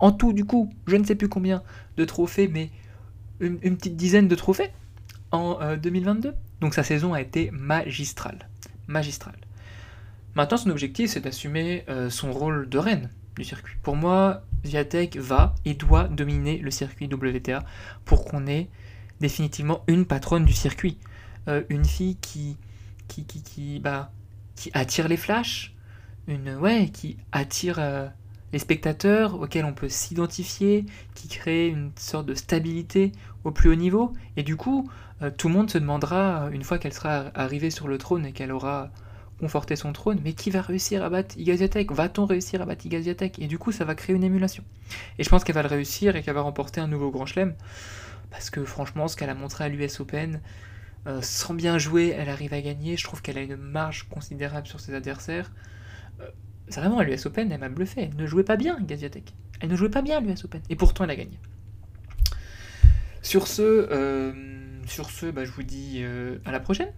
En 0.00 0.12
tout, 0.12 0.32
du 0.32 0.44
coup, 0.44 0.70
je 0.86 0.96
ne 0.96 1.04
sais 1.04 1.14
plus 1.14 1.28
combien 1.28 1.62
de 1.96 2.04
trophées, 2.04 2.48
mais 2.48 2.70
une, 3.42 3.76
petite 3.76 3.96
dizaine 3.96 4.28
de 4.28 4.34
trophées 4.34 4.70
en 5.30 5.76
2022. 5.76 6.28
Euh, 6.28 6.32
Donc 6.60 6.74
sa 6.74 6.82
saison 6.82 7.12
a 7.12 7.20
été 7.20 7.50
magistrale. 7.50 8.48
Magistrale. 8.86 9.38
Maintenant, 10.34 10.56
son 10.56 10.70
objectif, 10.70 11.10
c'est 11.10 11.20
d'assumer 11.20 11.84
euh, 11.88 12.08
son 12.08 12.32
rôle 12.32 12.68
de 12.68 12.78
reine 12.78 13.10
du 13.36 13.44
circuit. 13.44 13.76
Pour 13.82 13.96
moi, 13.96 14.42
Viatek 14.64 15.16
va 15.16 15.54
et 15.64 15.74
doit 15.74 16.04
dominer 16.04 16.58
le 16.58 16.70
circuit 16.70 17.06
WTA 17.06 17.64
pour 18.04 18.24
qu'on 18.24 18.46
ait 18.46 18.68
définitivement 19.20 19.84
une 19.88 20.06
patronne 20.06 20.44
du 20.44 20.52
circuit. 20.52 20.98
Euh, 21.48 21.62
une 21.68 21.84
fille 21.84 22.16
qui, 22.16 22.56
qui, 23.08 23.24
qui, 23.24 23.42
qui, 23.42 23.80
bah, 23.80 24.12
qui 24.56 24.70
attire 24.74 25.08
les 25.08 25.16
flashs, 25.16 25.74
une, 26.28 26.54
ouais, 26.56 26.88
qui 26.90 27.16
attire 27.32 27.78
les 28.52 28.58
spectateurs 28.58 29.40
auxquels 29.40 29.64
on 29.64 29.72
peut 29.72 29.88
s'identifier, 29.88 30.86
qui 31.14 31.28
crée 31.28 31.68
une 31.68 31.90
sorte 31.96 32.26
de 32.26 32.34
stabilité 32.34 33.12
au 33.44 33.50
plus 33.50 33.70
haut 33.70 33.74
niveau. 33.74 34.12
Et 34.36 34.42
du 34.42 34.56
coup, 34.56 34.90
euh, 35.22 35.30
tout 35.30 35.48
le 35.48 35.54
monde 35.54 35.70
se 35.70 35.78
demandera, 35.78 36.48
une 36.52 36.64
fois 36.64 36.78
qu'elle 36.78 36.92
sera 36.92 37.30
arrivée 37.34 37.70
sur 37.70 37.88
le 37.88 37.98
trône 37.98 38.26
et 38.26 38.32
qu'elle 38.32 38.52
aura 38.52 38.90
conforté 39.42 39.74
son 39.74 39.92
trône, 39.92 40.20
mais 40.22 40.34
qui 40.34 40.50
va 40.50 40.62
réussir 40.62 41.02
à 41.02 41.10
battre 41.10 41.36
Igaziatek? 41.36 41.90
Va-t-on 41.90 42.26
réussir 42.26 42.62
à 42.62 42.64
battre 42.64 42.86
Igaziatek? 42.86 43.40
Et 43.40 43.48
du 43.48 43.58
coup, 43.58 43.72
ça 43.72 43.84
va 43.84 43.96
créer 43.96 44.14
une 44.14 44.22
émulation. 44.22 44.62
Et 45.18 45.24
je 45.24 45.28
pense 45.28 45.42
qu'elle 45.42 45.56
va 45.56 45.62
le 45.62 45.68
réussir 45.68 46.14
et 46.14 46.22
qu'elle 46.22 46.34
va 46.34 46.42
remporter 46.42 46.80
un 46.80 46.86
nouveau 46.86 47.10
Grand 47.10 47.26
Chelem. 47.26 47.54
Parce 48.30 48.50
que 48.50 48.64
franchement, 48.64 49.08
ce 49.08 49.16
qu'elle 49.16 49.30
a 49.30 49.34
montré 49.34 49.64
à 49.64 49.68
l'US 49.68 49.98
Open, 49.98 50.40
euh, 51.08 51.20
sans 51.22 51.54
bien 51.54 51.76
jouer, 51.76 52.14
elle 52.16 52.28
arrive 52.28 52.54
à 52.54 52.60
gagner. 52.60 52.96
Je 52.96 53.02
trouve 53.02 53.20
qu'elle 53.20 53.36
a 53.36 53.42
une 53.42 53.56
marge 53.56 54.04
considérable 54.08 54.68
sur 54.68 54.78
ses 54.78 54.94
adversaires. 54.94 55.50
Euh, 56.20 56.28
vraiment, 56.68 56.98
à 56.98 57.04
l'US 57.04 57.26
Open, 57.26 57.50
elle 57.50 57.60
m'a 57.60 57.68
bluffé. 57.68 58.10
Elle 58.10 58.16
ne 58.16 58.26
jouait 58.26 58.44
pas 58.44 58.56
bien, 58.56 58.78
Gaziatek. 58.80 59.34
Elle 59.60 59.70
ne 59.70 59.76
jouait 59.76 59.90
pas 59.90 60.02
bien 60.02 60.18
à 60.18 60.20
l'US 60.20 60.44
Open. 60.44 60.60
Et 60.70 60.76
pourtant, 60.76 61.04
elle 61.04 61.10
a 61.10 61.16
gagné. 61.16 61.38
Sur 63.22 63.46
ce, 63.46 63.62
euh, 63.62 64.32
sur 64.86 65.10
ce 65.10 65.26
bah, 65.26 65.44
je 65.44 65.52
vous 65.52 65.62
dis 65.62 66.00
euh, 66.00 66.38
à 66.44 66.52
la 66.52 66.60
prochaine. 66.60 66.92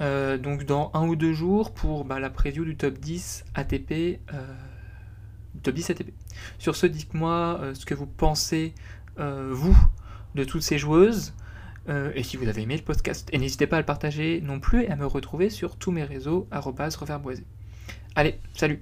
Euh, 0.00 0.38
donc 0.38 0.64
dans 0.64 0.90
un 0.94 1.06
ou 1.06 1.14
deux 1.14 1.34
jours 1.34 1.72
pour 1.72 2.04
bah, 2.04 2.18
la 2.18 2.30
preview 2.30 2.64
du 2.64 2.76
top 2.76 2.98
10 2.98 3.44
ATP. 3.54 4.18
top 5.62 5.74
10 5.74 5.90
ATP. 5.90 6.12
Sur 6.58 6.74
ce, 6.74 6.86
dites-moi 6.86 7.60
ce 7.74 7.84
que 7.84 7.94
vous 7.94 8.06
pensez, 8.06 8.74
vous, 9.16 9.76
de 10.34 10.44
toutes 10.44 10.62
ces 10.62 10.78
joueuses. 10.78 11.34
et 11.88 12.22
si 12.22 12.38
vous 12.38 12.48
avez 12.48 12.62
aimé 12.62 12.76
le 12.76 12.82
podcast. 12.82 13.28
Et 13.32 13.38
n'hésitez 13.38 13.66
pas 13.66 13.76
à 13.76 13.80
le 13.80 13.86
partager 13.86 14.40
non 14.40 14.58
plus 14.58 14.84
et 14.84 14.90
à 14.90 14.96
me 14.96 15.06
retrouver 15.06 15.50
sur 15.50 15.76
tous 15.76 15.92
mes 15.92 16.04
réseaux, 16.04 16.48
reverboisé. 16.50 17.44
Allez, 18.14 18.38
salut 18.54 18.80